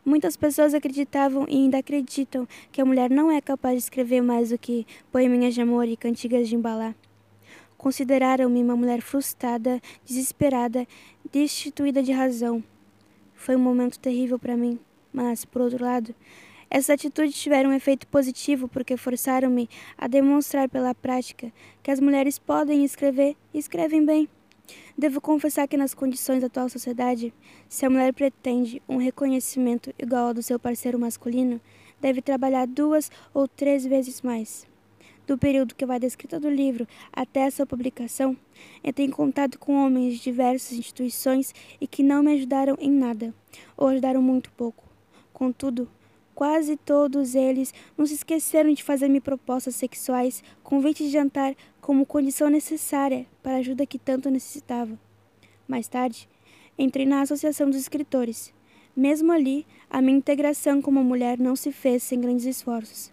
Muitas 0.06 0.36
pessoas 0.36 0.74
acreditavam 0.74 1.46
e 1.48 1.56
ainda 1.56 1.78
acreditam 1.78 2.46
que 2.74 2.82
a 2.82 2.86
mulher 2.86 3.10
não 3.10 3.32
é 3.32 3.40
capaz 3.40 3.75
de 3.75 3.84
escrever 3.84 4.22
mais 4.22 4.50
do 4.50 4.58
que 4.58 4.86
poeminhas 5.10 5.54
de 5.54 5.62
amor 5.62 5.88
e 5.88 5.96
cantigas 5.96 6.50
de 6.50 6.56
embalar. 6.56 6.94
Consideraram-me 7.78 8.62
uma 8.62 8.75
mulher 8.75 9.02
frustrada, 9.02 9.82
desesperada, 10.06 10.86
destituída 11.32 12.04
de 12.04 12.12
razão. 12.12 12.62
Foi 13.34 13.56
um 13.56 13.60
momento 13.60 13.98
terrível 13.98 14.38
para 14.38 14.58
mim, 14.58 14.78
mas, 15.13 15.46
por 15.46 15.62
outro 15.62 15.84
lado, 15.84 16.13
essas 16.70 16.89
atitudes 16.89 17.39
tiveram 17.39 17.70
um 17.70 17.74
efeito 17.74 18.08
positivo 18.08 18.67
porque 18.67 18.98
forçaram-me 18.98 19.70
a 19.96 20.08
demonstrar 20.08 20.67
pela 20.67 20.96
prática 20.96 21.53
que 21.84 21.91
as 21.91 22.00
mulheres 22.00 22.39
podem 22.39 22.84
escrever 22.84 23.38
e 23.53 23.60
escrevem 23.60 24.03
bem. 24.03 24.27
Devo 24.98 25.22
confessar 25.22 25.67
que, 25.67 25.77
nas 25.77 25.93
condições 25.93 26.41
da 26.41 26.48
atual 26.48 26.70
sociedade, 26.70 27.34
se 27.70 27.86
a 27.86 27.89
mulher 27.89 28.12
pretende 28.13 28.82
um 28.89 28.98
reconhecimento 28.98 29.93
igual 30.00 30.27
ao 30.27 30.34
do 30.34 30.41
seu 30.41 30.58
parceiro 30.58 30.98
masculino, 30.98 31.62
deve 32.01 32.22
trabalhar 32.22 32.65
duas 32.65 33.12
ou 33.34 33.48
três 33.48 33.86
vezes 33.86 34.22
mais. 34.22 34.65
Do 35.25 35.38
período 35.38 35.75
que 35.75 35.86
vai 35.86 36.00
da 36.00 36.08
escrita 36.08 36.39
do 36.39 36.50
livro 36.50 36.86
até 37.12 37.41
essa 37.41 37.65
publicação, 37.65 38.36
entrei 38.84 39.08
em 39.08 39.12
contato 39.12 39.58
com 39.58 39.75
homens 39.75 40.15
de 40.15 40.24
diversas 40.24 40.77
instituições 40.77 41.53
e 41.79 41.88
que 41.88 42.03
não 42.03 42.22
me 42.24 42.34
ajudaram 42.34 42.75
em 42.79 42.91
nada, 42.91 43.34
ou 43.77 43.88
ajudaram 43.88 44.22
muito 44.22 44.51
pouco. 44.51 44.83
Contudo, 45.34 45.90
Quase 46.36 46.75
todos 46.75 47.36
eles 47.36 47.74
não 47.96 48.06
se 48.08 48.16
esqueceram 48.16 48.74
de 48.74 48.84
fazer-me 48.84 49.22
propostas 49.22 49.75
sexuais, 49.75 50.44
convites 50.63 51.06
de 51.06 51.13
jantar 51.13 51.56
como 51.80 52.06
condição 52.06 52.50
necessária 52.50 53.28
para 53.44 53.54
a 53.54 53.58
ajuda 53.58 53.86
que 53.86 54.00
tanto 54.00 54.32
necessitava. 54.32 54.98
Mais 55.68 55.88
tarde, 55.88 56.28
entrei 56.78 57.06
na 57.06 57.22
Associação 57.22 57.70
dos 57.70 57.80
Escritores. 57.80 58.52
Mesmo 58.96 59.32
ali, 59.32 59.66
a 59.90 60.02
minha 60.02 60.18
integração 60.18 60.82
como 60.82 61.04
mulher 61.04 61.38
não 61.38 61.56
se 61.56 61.72
fez 61.72 62.02
sem 62.02 62.20
grandes 62.20 62.46
esforços. 62.46 63.12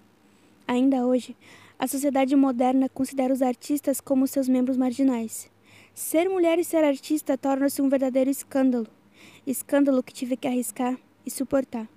Ainda 0.66 1.06
hoje, 1.06 1.36
a 1.78 1.86
sociedade 1.86 2.34
moderna 2.34 2.88
considera 2.88 3.34
os 3.34 3.42
artistas 3.42 4.00
como 4.00 4.26
seus 4.26 4.48
membros 4.48 4.78
marginais. 4.78 5.50
Ser 5.92 6.28
mulher 6.28 6.58
e 6.58 6.64
ser 6.64 6.84
artista 6.84 7.36
torna-se 7.36 7.82
um 7.82 7.88
verdadeiro 7.88 8.30
escândalo. 8.30 8.86
Escândalo 9.46 10.02
que 10.02 10.12
tive 10.12 10.36
que 10.36 10.48
arriscar 10.48 10.98
e 11.24 11.30
suportar. 11.30 11.88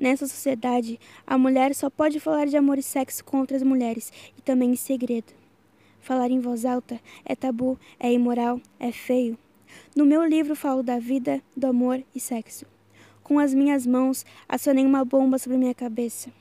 Nessa 0.00 0.26
sociedade, 0.26 0.98
a 1.26 1.36
mulher 1.36 1.74
só 1.74 1.90
pode 1.90 2.18
falar 2.18 2.46
de 2.46 2.56
amor 2.56 2.78
e 2.78 2.82
sexo 2.82 3.22
com 3.22 3.38
outras 3.38 3.62
mulheres 3.62 4.10
e 4.34 4.40
também 4.40 4.70
em 4.70 4.76
segredo. 4.76 5.30
Falar 6.00 6.30
em 6.30 6.40
voz 6.40 6.64
alta 6.64 6.98
é 7.22 7.36
tabu, 7.36 7.78
é 7.98 8.10
imoral, 8.10 8.58
é 8.78 8.90
feio. 8.90 9.36
No 9.94 10.06
meu 10.06 10.24
livro 10.24 10.56
falo 10.56 10.82
da 10.82 10.98
vida, 10.98 11.42
do 11.54 11.66
amor 11.66 12.02
e 12.14 12.18
sexo. 12.18 12.64
Com 13.22 13.38
as 13.38 13.52
minhas 13.52 13.86
mãos, 13.86 14.24
acionei 14.48 14.86
uma 14.86 15.04
bomba 15.04 15.36
sobre 15.36 15.58
minha 15.58 15.74
cabeça. 15.74 16.32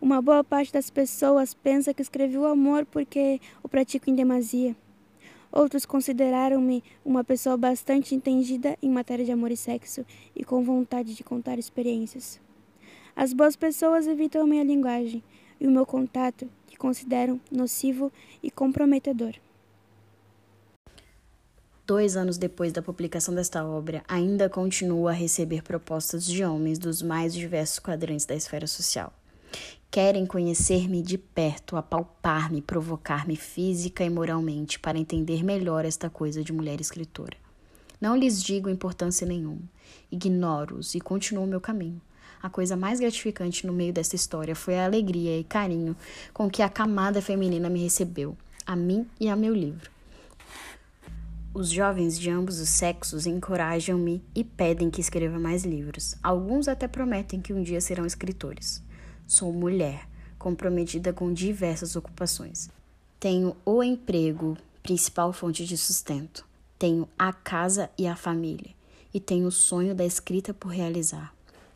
Uma 0.00 0.20
boa 0.20 0.42
parte 0.42 0.72
das 0.72 0.90
pessoas 0.90 1.54
pensa 1.54 1.94
que 1.94 2.02
escrevi 2.02 2.36
o 2.36 2.46
amor 2.46 2.84
porque 2.84 3.40
o 3.62 3.68
pratico 3.68 4.10
em 4.10 4.14
demasia. 4.16 4.74
Outros 5.52 5.86
consideraram-me 5.86 6.82
uma 7.04 7.22
pessoa 7.22 7.56
bastante 7.56 8.12
entendida 8.12 8.76
em 8.82 8.90
matéria 8.90 9.24
de 9.24 9.30
amor 9.30 9.52
e 9.52 9.56
sexo 9.56 10.04
e 10.34 10.42
com 10.42 10.64
vontade 10.64 11.14
de 11.14 11.22
contar 11.22 11.60
experiências. 11.60 12.41
As 13.14 13.32
boas 13.32 13.56
pessoas 13.56 14.06
evitam 14.06 14.42
a 14.42 14.46
minha 14.46 14.64
linguagem 14.64 15.22
e 15.60 15.66
o 15.66 15.70
meu 15.70 15.86
contato, 15.86 16.48
que 16.66 16.76
consideram 16.76 17.40
nocivo 17.50 18.10
e 18.42 18.50
comprometedor. 18.50 19.34
Dois 21.86 22.16
anos 22.16 22.38
depois 22.38 22.72
da 22.72 22.80
publicação 22.80 23.34
desta 23.34 23.64
obra, 23.64 24.02
ainda 24.08 24.48
continuo 24.48 25.08
a 25.08 25.12
receber 25.12 25.62
propostas 25.62 26.24
de 26.24 26.44
homens 26.44 26.78
dos 26.78 27.02
mais 27.02 27.34
diversos 27.34 27.78
quadrantes 27.78 28.24
da 28.24 28.34
esfera 28.34 28.66
social. 28.66 29.12
Querem 29.90 30.24
conhecer-me 30.24 31.02
de 31.02 31.18
perto, 31.18 31.76
apalpar-me, 31.76 32.62
provocar-me 32.62 33.36
física 33.36 34.02
e 34.02 34.08
moralmente 34.08 34.78
para 34.78 34.98
entender 34.98 35.44
melhor 35.44 35.84
esta 35.84 36.08
coisa 36.08 36.42
de 36.42 36.52
mulher 36.52 36.80
escritora. 36.80 37.36
Não 38.00 38.16
lhes 38.16 38.42
digo 38.42 38.70
importância 38.70 39.26
nenhuma. 39.26 39.62
Ignoro-os 40.10 40.94
e 40.94 41.00
continuo 41.00 41.46
meu 41.46 41.60
caminho. 41.60 42.00
A 42.42 42.50
coisa 42.50 42.76
mais 42.76 42.98
gratificante 42.98 43.64
no 43.66 43.72
meio 43.72 43.92
dessa 43.92 44.16
história 44.16 44.56
foi 44.56 44.76
a 44.76 44.84
alegria 44.84 45.38
e 45.38 45.44
carinho 45.44 45.96
com 46.34 46.50
que 46.50 46.60
a 46.60 46.68
camada 46.68 47.22
feminina 47.22 47.70
me 47.70 47.80
recebeu, 47.80 48.36
a 48.66 48.74
mim 48.74 49.06
e 49.20 49.28
a 49.28 49.36
meu 49.36 49.54
livro. 49.54 49.88
Os 51.54 51.70
jovens 51.70 52.18
de 52.18 52.30
ambos 52.30 52.58
os 52.58 52.68
sexos 52.70 53.26
encorajam-me 53.26 54.24
e 54.34 54.42
pedem 54.42 54.90
que 54.90 55.00
escreva 55.00 55.38
mais 55.38 55.64
livros. 55.64 56.16
Alguns 56.22 56.66
até 56.66 56.88
prometem 56.88 57.40
que 57.40 57.52
um 57.52 57.62
dia 57.62 57.80
serão 57.80 58.06
escritores. 58.06 58.82
Sou 59.26 59.52
mulher, 59.52 60.08
comprometida 60.38 61.12
com 61.12 61.32
diversas 61.32 61.94
ocupações. 61.94 62.70
Tenho 63.20 63.54
o 63.64 63.84
emprego, 63.84 64.56
principal 64.82 65.32
fonte 65.32 65.64
de 65.64 65.76
sustento. 65.76 66.44
Tenho 66.76 67.08
a 67.16 67.32
casa 67.32 67.88
e 67.96 68.08
a 68.08 68.16
família. 68.16 68.70
E 69.14 69.20
tenho 69.20 69.46
o 69.46 69.52
sonho 69.52 69.94
da 69.94 70.04
escrita 70.04 70.52
por 70.52 70.68
realizar. 70.70 71.32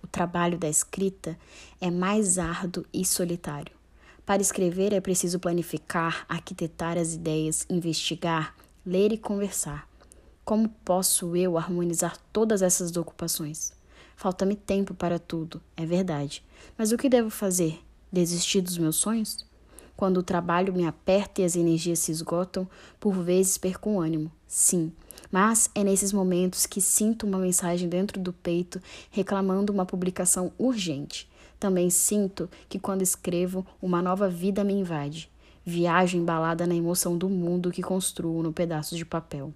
O 0.06 0.08
trabalho 0.08 0.56
da 0.56 0.68
escrita 0.68 1.36
é 1.80 1.90
mais 1.90 2.38
árduo 2.38 2.84
e 2.94 3.04
solitário. 3.04 3.74
Para 4.24 4.40
escrever 4.40 4.92
é 4.92 5.00
preciso 5.00 5.40
planificar, 5.40 6.24
arquitetar 6.28 6.96
as 6.96 7.14
ideias, 7.14 7.66
investigar, 7.68 8.54
ler 8.86 9.12
e 9.12 9.18
conversar. 9.18 9.88
Como 10.44 10.68
posso 10.84 11.34
eu 11.34 11.58
harmonizar 11.58 12.16
todas 12.32 12.62
essas 12.62 12.96
ocupações? 12.96 13.72
Falta-me 14.14 14.54
tempo 14.54 14.94
para 14.94 15.18
tudo, 15.18 15.60
é 15.76 15.84
verdade. 15.84 16.40
Mas 16.78 16.92
o 16.92 16.96
que 16.96 17.08
devo 17.08 17.28
fazer? 17.28 17.80
Desistir 18.12 18.60
dos 18.60 18.78
meus 18.78 18.94
sonhos? 18.94 19.44
Quando 19.96 20.18
o 20.18 20.22
trabalho 20.22 20.72
me 20.72 20.86
aperta 20.86 21.42
e 21.42 21.44
as 21.44 21.56
energias 21.56 21.98
se 21.98 22.12
esgotam, 22.12 22.68
por 23.00 23.24
vezes 23.24 23.58
perco 23.58 23.90
o 23.90 24.00
ânimo. 24.00 24.30
Sim, 24.46 24.92
mas 25.30 25.70
é 25.74 25.82
nesses 25.82 26.12
momentos 26.12 26.66
que 26.66 26.80
sinto 26.80 27.26
uma 27.26 27.38
mensagem 27.38 27.88
dentro 27.88 28.20
do 28.20 28.32
peito 28.32 28.80
reclamando 29.10 29.72
uma 29.72 29.86
publicação 29.86 30.52
urgente. 30.58 31.28
Também 31.58 31.90
sinto 31.90 32.50
que 32.68 32.78
quando 32.78 33.02
escrevo, 33.02 33.66
uma 33.80 34.02
nova 34.02 34.28
vida 34.28 34.62
me 34.62 34.74
invade. 34.74 35.30
Viajo 35.64 36.16
embalada 36.16 36.66
na 36.66 36.74
emoção 36.74 37.16
do 37.16 37.28
mundo 37.28 37.72
que 37.72 37.82
construo 37.82 38.42
no 38.42 38.52
pedaço 38.52 38.94
de 38.94 39.04
papel. 39.04 39.52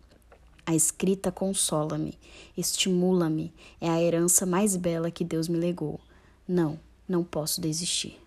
A 0.66 0.74
escrita 0.74 1.32
consola-me, 1.32 2.18
estimula-me, 2.56 3.52
é 3.80 3.88
a 3.88 4.00
herança 4.00 4.46
mais 4.46 4.76
bela 4.76 5.10
que 5.10 5.24
Deus 5.24 5.48
me 5.48 5.58
legou. 5.58 6.00
Não, 6.46 6.78
não 7.08 7.24
posso 7.24 7.60
desistir. 7.60 8.18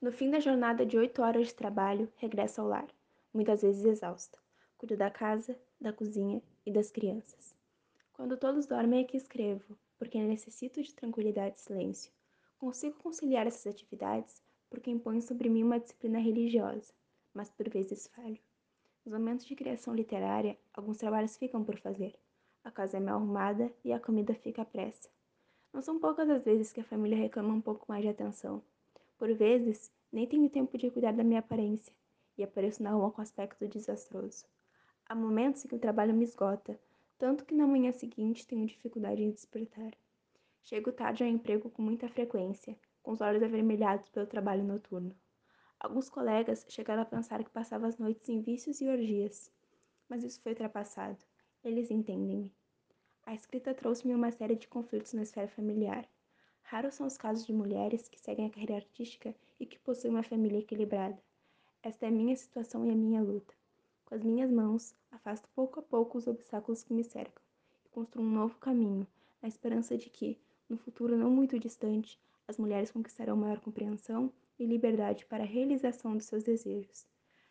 No 0.00 0.12
fim 0.12 0.30
da 0.30 0.38
jornada 0.38 0.84
de 0.84 0.98
oito 0.98 1.22
horas 1.22 1.48
de 1.48 1.54
trabalho, 1.54 2.08
regresso 2.16 2.60
ao 2.60 2.68
lar, 2.68 2.86
muitas 3.32 3.62
vezes 3.62 3.84
exausta. 3.84 4.43
Cuido 4.78 4.96
da 4.96 5.10
casa, 5.10 5.58
da 5.80 5.92
cozinha 5.92 6.42
e 6.66 6.72
das 6.72 6.90
crianças. 6.90 7.54
Quando 8.12 8.36
todos 8.36 8.66
dormem 8.66 9.00
é 9.00 9.04
que 9.04 9.16
escrevo, 9.16 9.76
porque 9.98 10.20
necessito 10.22 10.82
de 10.82 10.94
tranquilidade 10.94 11.56
e 11.56 11.60
silêncio. 11.60 12.12
Consigo 12.58 12.96
conciliar 12.98 13.46
essas 13.46 13.66
atividades 13.66 14.42
porque 14.68 14.90
impõe 14.90 15.20
sobre 15.20 15.48
mim 15.48 15.62
uma 15.62 15.78
disciplina 15.78 16.18
religiosa, 16.18 16.92
mas 17.32 17.50
por 17.50 17.68
vezes 17.68 18.08
falho. 18.08 18.38
Nos 19.04 19.12
momentos 19.12 19.46
de 19.46 19.54
criação 19.54 19.94
literária, 19.94 20.58
alguns 20.72 20.96
trabalhos 20.96 21.36
ficam 21.36 21.62
por 21.62 21.78
fazer. 21.78 22.14
A 22.64 22.70
casa 22.70 22.96
é 22.96 23.00
mal 23.00 23.16
arrumada 23.16 23.72
e 23.84 23.92
a 23.92 24.00
comida 24.00 24.34
fica 24.34 24.62
à 24.62 24.64
pressa. 24.64 25.08
Não 25.72 25.82
são 25.82 25.98
poucas 25.98 26.28
as 26.30 26.44
vezes 26.44 26.72
que 26.72 26.80
a 26.80 26.84
família 26.84 27.18
reclama 27.18 27.52
um 27.52 27.60
pouco 27.60 27.84
mais 27.88 28.02
de 28.02 28.08
atenção. 28.08 28.62
Por 29.18 29.32
vezes, 29.34 29.92
nem 30.12 30.26
tenho 30.26 30.48
tempo 30.48 30.78
de 30.78 30.90
cuidar 30.90 31.12
da 31.12 31.22
minha 31.22 31.40
aparência 31.40 31.92
e 32.38 32.42
apareço 32.42 32.82
na 32.82 32.90
rua 32.90 33.10
com 33.10 33.20
aspecto 33.20 33.68
desastroso. 33.68 34.44
Há 35.06 35.14
momentos 35.14 35.64
em 35.64 35.68
que 35.68 35.76
o 35.76 35.78
trabalho 35.78 36.14
me 36.14 36.24
esgota, 36.24 36.80
tanto 37.18 37.44
que 37.44 37.54
na 37.54 37.66
manhã 37.66 37.92
seguinte 37.92 38.46
tenho 38.46 38.66
dificuldade 38.66 39.22
em 39.22 39.30
despertar. 39.30 39.92
Chego 40.62 40.92
tarde 40.92 41.22
ao 41.22 41.28
emprego 41.28 41.68
com 41.68 41.82
muita 41.82 42.08
frequência, 42.08 42.74
com 43.02 43.12
os 43.12 43.20
olhos 43.20 43.42
avermelhados 43.42 44.08
pelo 44.08 44.26
trabalho 44.26 44.64
noturno. 44.64 45.14
Alguns 45.78 46.08
colegas 46.08 46.64
chegaram 46.70 47.02
a 47.02 47.04
pensar 47.04 47.44
que 47.44 47.50
passava 47.50 47.86
as 47.86 47.98
noites 47.98 48.26
em 48.30 48.40
vícios 48.40 48.80
e 48.80 48.88
orgias, 48.88 49.52
mas 50.08 50.24
isso 50.24 50.40
foi 50.40 50.52
ultrapassado. 50.52 51.18
Eles 51.62 51.90
entendem-me. 51.90 52.50
A 53.26 53.34
escrita 53.34 53.74
trouxe-me 53.74 54.14
uma 54.14 54.30
série 54.30 54.56
de 54.56 54.68
conflitos 54.68 55.12
na 55.12 55.22
esfera 55.22 55.48
familiar. 55.48 56.08
Raros 56.62 56.94
são 56.94 57.06
os 57.06 57.18
casos 57.18 57.44
de 57.44 57.52
mulheres 57.52 58.08
que 58.08 58.18
seguem 58.18 58.46
a 58.46 58.50
carreira 58.50 58.76
artística 58.76 59.34
e 59.60 59.66
que 59.66 59.78
possuem 59.78 60.14
uma 60.14 60.22
família 60.22 60.60
equilibrada. 60.60 61.22
Esta 61.82 62.06
é 62.06 62.08
a 62.08 62.12
minha 62.12 62.34
situação 62.34 62.86
e 62.86 62.90
a 62.90 62.96
minha 62.96 63.22
luta. 63.22 63.54
Com 64.04 64.14
as 64.14 64.22
minhas 64.22 64.50
mãos, 64.50 64.94
afasto 65.10 65.48
pouco 65.54 65.80
a 65.80 65.82
pouco 65.82 66.18
os 66.18 66.26
obstáculos 66.26 66.82
que 66.82 66.92
me 66.92 67.02
cercam 67.02 67.42
e 67.84 67.88
construo 67.88 68.24
um 68.24 68.30
novo 68.30 68.58
caminho, 68.58 69.06
na 69.40 69.48
esperança 69.48 69.96
de 69.96 70.10
que, 70.10 70.38
no 70.68 70.76
futuro 70.76 71.16
não 71.16 71.30
muito 71.30 71.58
distante, 71.58 72.20
as 72.46 72.58
mulheres 72.58 72.90
conquistarão 72.90 73.36
maior 73.36 73.60
compreensão 73.60 74.32
e 74.58 74.66
liberdade 74.66 75.24
para 75.24 75.42
a 75.42 75.46
realização 75.46 76.16
dos 76.16 76.26
seus 76.26 76.44
desejos. 76.44 77.06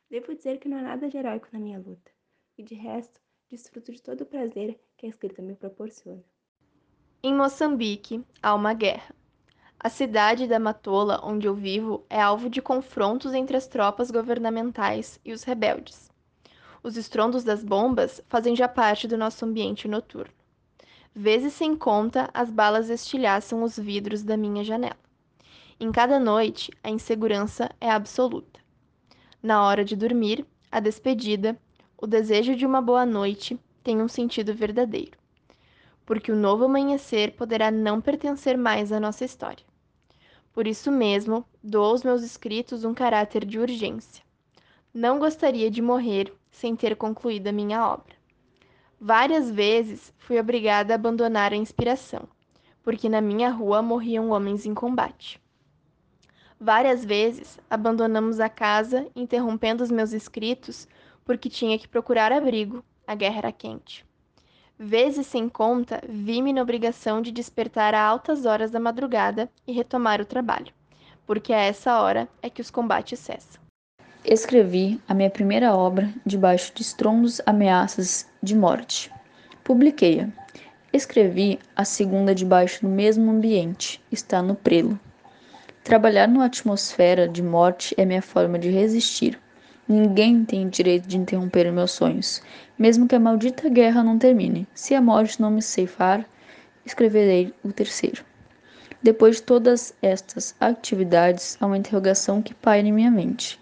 Devo 0.09 0.35
dizer 0.35 0.59
que 0.59 0.69
não 0.69 0.77
há 0.77 0.81
nada 0.81 1.09
de 1.09 1.17
heróico 1.17 1.47
na 1.51 1.59
minha 1.59 1.79
luta, 1.79 2.11
e 2.57 2.63
de 2.63 2.75
resto, 2.75 3.19
desfruto 3.49 3.91
de 3.91 4.01
todo 4.01 4.21
o 4.21 4.25
prazer 4.25 4.79
que 4.95 5.05
a 5.05 5.09
escrita 5.09 5.41
me 5.41 5.55
proporciona. 5.55 6.23
Em 7.23 7.33
Moçambique, 7.33 8.23
há 8.41 8.53
uma 8.53 8.73
guerra. 8.73 9.15
A 9.79 9.89
cidade 9.89 10.47
da 10.47 10.59
Matola, 10.59 11.19
onde 11.23 11.47
eu 11.47 11.55
vivo, 11.55 12.05
é 12.09 12.21
alvo 12.21 12.49
de 12.49 12.61
confrontos 12.61 13.33
entre 13.33 13.57
as 13.57 13.67
tropas 13.67 14.11
governamentais 14.11 15.19
e 15.25 15.33
os 15.33 15.43
rebeldes. 15.43 16.12
Os 16.83 16.97
estrondos 16.97 17.45
das 17.45 17.63
bombas 17.63 18.21
fazem 18.27 18.57
já 18.57 18.67
parte 18.67 19.07
do 19.07 19.17
nosso 19.17 19.45
ambiente 19.45 19.87
noturno. 19.87 20.33
Vezes 21.15 21.53
sem 21.53 21.77
conta, 21.77 22.29
as 22.33 22.51
balas 22.51 22.89
estilhaçam 22.89 23.63
os 23.63 23.79
vidros 23.79 24.21
da 24.21 24.35
minha 24.35 24.65
janela. 24.65 24.97
Em 25.79 25.93
cada 25.93 26.19
noite, 26.19 26.73
a 26.83 26.89
insegurança 26.89 27.71
é 27.79 27.89
absoluta. 27.89 28.59
Na 29.41 29.65
hora 29.65 29.85
de 29.85 29.95
dormir, 29.95 30.45
a 30.69 30.81
despedida, 30.81 31.57
o 31.97 32.05
desejo 32.05 32.53
de 32.53 32.65
uma 32.65 32.81
boa 32.81 33.05
noite 33.05 33.57
tem 33.81 34.01
um 34.01 34.09
sentido 34.09 34.53
verdadeiro, 34.53 35.17
porque 36.05 36.33
o 36.33 36.35
novo 36.35 36.65
amanhecer 36.65 37.31
poderá 37.31 37.71
não 37.71 38.01
pertencer 38.01 38.57
mais 38.57 38.91
à 38.91 38.99
nossa 38.99 39.23
história. 39.23 39.65
Por 40.51 40.67
isso 40.67 40.91
mesmo, 40.91 41.45
dou 41.63 41.85
aos 41.85 42.03
meus 42.03 42.23
escritos 42.23 42.83
um 42.83 42.93
caráter 42.93 43.45
de 43.45 43.57
urgência. 43.57 44.21
Não 44.93 45.17
gostaria 45.17 45.71
de 45.71 45.81
morrer 45.81 46.33
sem 46.53 46.75
ter 46.75 46.95
concluído 46.95 47.47
a 47.47 47.51
minha 47.51 47.85
obra. 47.85 48.15
Várias 49.01 49.51
vezes 49.51 50.13
fui 50.17 50.39
obrigada 50.39 50.93
a 50.93 50.95
abandonar 50.95 51.51
a 51.51 51.57
inspiração, 51.57 52.21
porque 52.81 53.09
na 53.09 53.19
minha 53.19 53.49
rua 53.49 53.81
morriam 53.81 54.29
homens 54.29 54.65
em 54.65 54.73
combate. 54.73 55.41
Várias 56.57 57.03
vezes 57.03 57.59
abandonamos 57.69 58.39
a 58.39 58.47
casa, 58.47 59.05
interrompendo 59.13 59.83
os 59.83 59.91
meus 59.91 60.13
escritos, 60.13 60.87
porque 61.25 61.49
tinha 61.49 61.77
que 61.77 61.87
procurar 61.87 62.31
abrigo, 62.31 62.81
a 63.05 63.15
guerra 63.15 63.39
era 63.39 63.51
quente. 63.51 64.05
Vezes 64.77 65.27
sem 65.27 65.49
conta, 65.49 66.01
vi-me 66.07 66.53
na 66.53 66.61
obrigação 66.61 67.21
de 67.21 67.31
despertar 67.31 67.93
a 67.93 68.01
altas 68.01 68.45
horas 68.45 68.71
da 68.71 68.79
madrugada 68.79 69.51
e 69.67 69.73
retomar 69.73 70.21
o 70.21 70.25
trabalho, 70.25 70.73
porque 71.25 71.51
a 71.51 71.59
essa 71.59 71.99
hora 71.99 72.29
é 72.41 72.49
que 72.49 72.61
os 72.61 72.71
combates 72.71 73.19
cessam. 73.19 73.62
Escrevi 74.25 75.01
a 75.05 75.13
minha 75.13 75.29
primeira 75.29 75.75
obra 75.75 76.09
debaixo 76.25 76.71
de 76.73 76.81
estrondos 76.81 77.41
ameaças 77.45 78.25
de 78.41 78.55
morte. 78.55 79.11
Publiquei-a. 79.65 80.29
Escrevi 80.93 81.59
a 81.75 81.83
segunda 81.83 82.33
debaixo 82.33 82.83
do 82.83 82.87
mesmo 82.87 83.29
ambiente, 83.29 84.01
está 84.09 84.41
no 84.41 84.55
prelo. 84.55 84.97
Trabalhar 85.83 86.29
numa 86.29 86.45
atmosfera 86.45 87.27
de 87.27 87.43
morte 87.43 87.93
é 87.97 88.05
minha 88.05 88.21
forma 88.21 88.57
de 88.57 88.69
resistir. 88.69 89.37
Ninguém 89.89 90.45
tem 90.45 90.69
direito 90.69 91.05
de 91.05 91.17
interromper 91.17 91.69
meus 91.69 91.91
sonhos, 91.91 92.41
mesmo 92.79 93.09
que 93.09 93.15
a 93.15 93.19
maldita 93.19 93.67
guerra 93.67 94.01
não 94.01 94.17
termine. 94.17 94.65
Se 94.73 94.95
a 94.95 95.01
morte 95.01 95.41
não 95.41 95.51
me 95.51 95.61
ceifar, 95.61 96.25
escreverei 96.85 97.53
o 97.61 97.73
terceiro. 97.73 98.23
Depois 99.01 99.35
de 99.35 99.43
todas 99.43 99.93
estas 100.01 100.55
atividades, 100.61 101.57
há 101.59 101.65
uma 101.65 101.77
interrogação 101.77 102.41
que 102.41 102.53
paira 102.53 102.87
em 102.87 102.93
minha 102.93 103.11
mente. 103.11 103.61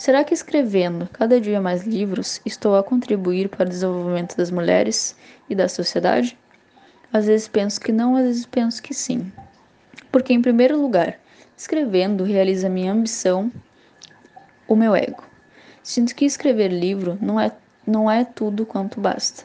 Será 0.00 0.24
que 0.24 0.32
escrevendo 0.32 1.06
cada 1.12 1.38
dia 1.38 1.60
mais 1.60 1.86
livros 1.86 2.40
estou 2.46 2.74
a 2.74 2.82
contribuir 2.82 3.50
para 3.50 3.66
o 3.66 3.68
desenvolvimento 3.68 4.34
das 4.34 4.50
mulheres 4.50 5.14
e 5.46 5.54
da 5.54 5.68
sociedade? 5.68 6.38
Às 7.12 7.26
vezes 7.26 7.46
penso 7.46 7.78
que 7.78 7.92
não, 7.92 8.16
às 8.16 8.24
vezes 8.24 8.46
penso 8.46 8.82
que 8.82 8.94
sim. 8.94 9.30
Porque, 10.10 10.32
em 10.32 10.40
primeiro 10.40 10.80
lugar, 10.80 11.18
escrevendo 11.54 12.24
realiza 12.24 12.66
minha 12.66 12.94
ambição, 12.94 13.52
o 14.66 14.74
meu 14.74 14.96
ego. 14.96 15.22
Sinto 15.82 16.14
que 16.14 16.24
escrever 16.24 16.68
livro 16.68 17.18
não 17.20 17.38
é, 17.38 17.52
não 17.86 18.10
é 18.10 18.24
tudo 18.24 18.64
quanto 18.64 18.98
basta. 19.02 19.44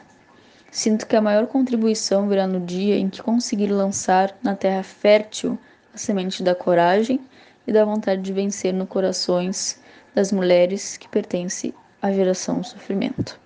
Sinto 0.70 1.06
que 1.06 1.16
a 1.16 1.20
maior 1.20 1.46
contribuição 1.48 2.30
virá 2.30 2.46
no 2.46 2.60
dia 2.60 2.96
em 2.96 3.10
que 3.10 3.22
conseguir 3.22 3.68
lançar 3.68 4.34
na 4.42 4.56
terra 4.56 4.82
fértil 4.82 5.58
a 5.92 5.98
semente 5.98 6.42
da 6.42 6.54
coragem 6.54 7.20
e 7.66 7.72
da 7.74 7.84
vontade 7.84 8.22
de 8.22 8.32
vencer 8.32 8.72
no 8.72 8.86
corações 8.86 9.84
das 10.16 10.32
mulheres 10.32 10.96
que 10.96 11.06
pertencem 11.06 11.74
à 12.00 12.10
geração 12.10 12.64
sofrimento. 12.64 13.38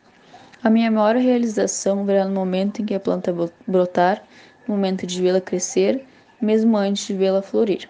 A 0.62 0.70
minha 0.70 0.88
maior 0.88 1.16
realização 1.16 2.06
virá 2.06 2.24
no 2.24 2.32
momento 2.32 2.80
em 2.80 2.86
que 2.86 2.94
a 2.94 3.00
planta 3.00 3.34
brotar, 3.66 4.22
no 4.68 4.76
momento 4.76 5.04
de 5.04 5.20
vê-la 5.20 5.40
crescer, 5.40 6.06
mesmo 6.40 6.76
antes 6.76 7.08
de 7.08 7.14
vê-la 7.14 7.42
florir. 7.42 7.88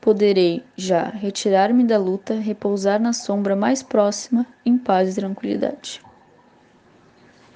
Poderei 0.00 0.62
já 0.76 1.08
retirar-me 1.08 1.82
da 1.82 1.98
luta, 1.98 2.34
repousar 2.34 3.00
na 3.00 3.12
sombra 3.12 3.56
mais 3.56 3.82
próxima, 3.82 4.46
em 4.64 4.78
paz 4.78 5.10
e 5.10 5.20
tranquilidade. 5.20 6.00